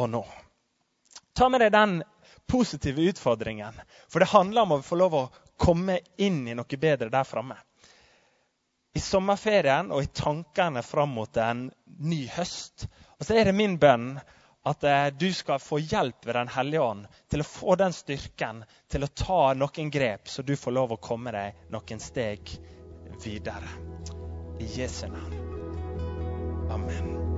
og 0.00 0.08
nå. 0.10 0.24
Ta 1.36 1.48
med 1.48 1.62
deg 1.62 1.72
den 1.72 2.00
positive 2.48 3.04
utfordringen, 3.12 3.76
for 4.08 4.20
det 4.20 4.32
handler 4.32 4.64
om 4.64 4.74
å 4.76 4.82
få 4.84 4.98
lov 4.98 5.14
å 5.16 5.28
komme 5.60 6.00
inn 6.16 6.42
i 6.48 6.56
noe 6.56 6.80
bedre 6.80 7.12
der 7.12 7.28
framme 7.28 7.60
i 8.92 9.00
sommerferien 9.00 9.90
og 9.92 10.04
i 10.04 10.10
tankene 10.12 10.82
fram 10.84 11.14
mot 11.16 11.36
en 11.40 11.70
ny 11.98 12.26
høst. 12.36 12.86
Og 13.18 13.26
så 13.26 13.38
er 13.38 13.48
det 13.48 13.56
min 13.56 13.78
bønn 13.80 14.14
at 14.68 14.84
eh, 14.86 15.08
du 15.18 15.32
skal 15.34 15.58
få 15.62 15.80
hjelp 15.82 16.26
ved 16.26 16.34
Den 16.34 16.52
hellige 16.54 16.84
ånd 16.84 17.06
til 17.30 17.42
å 17.42 17.48
få 17.48 17.76
den 17.80 17.94
styrken 17.96 18.62
til 18.92 19.04
å 19.06 19.10
ta 19.24 19.42
noen 19.58 19.90
grep, 19.90 20.28
så 20.28 20.42
du 20.46 20.54
får 20.56 20.76
lov 20.78 20.94
å 20.94 21.02
komme 21.02 21.34
deg 21.34 21.66
noen 21.74 22.02
steg 22.02 22.54
videre. 23.24 23.74
I 24.62 24.70
Jesu 24.78 25.08
navn. 25.10 25.38
Amen. 26.70 27.31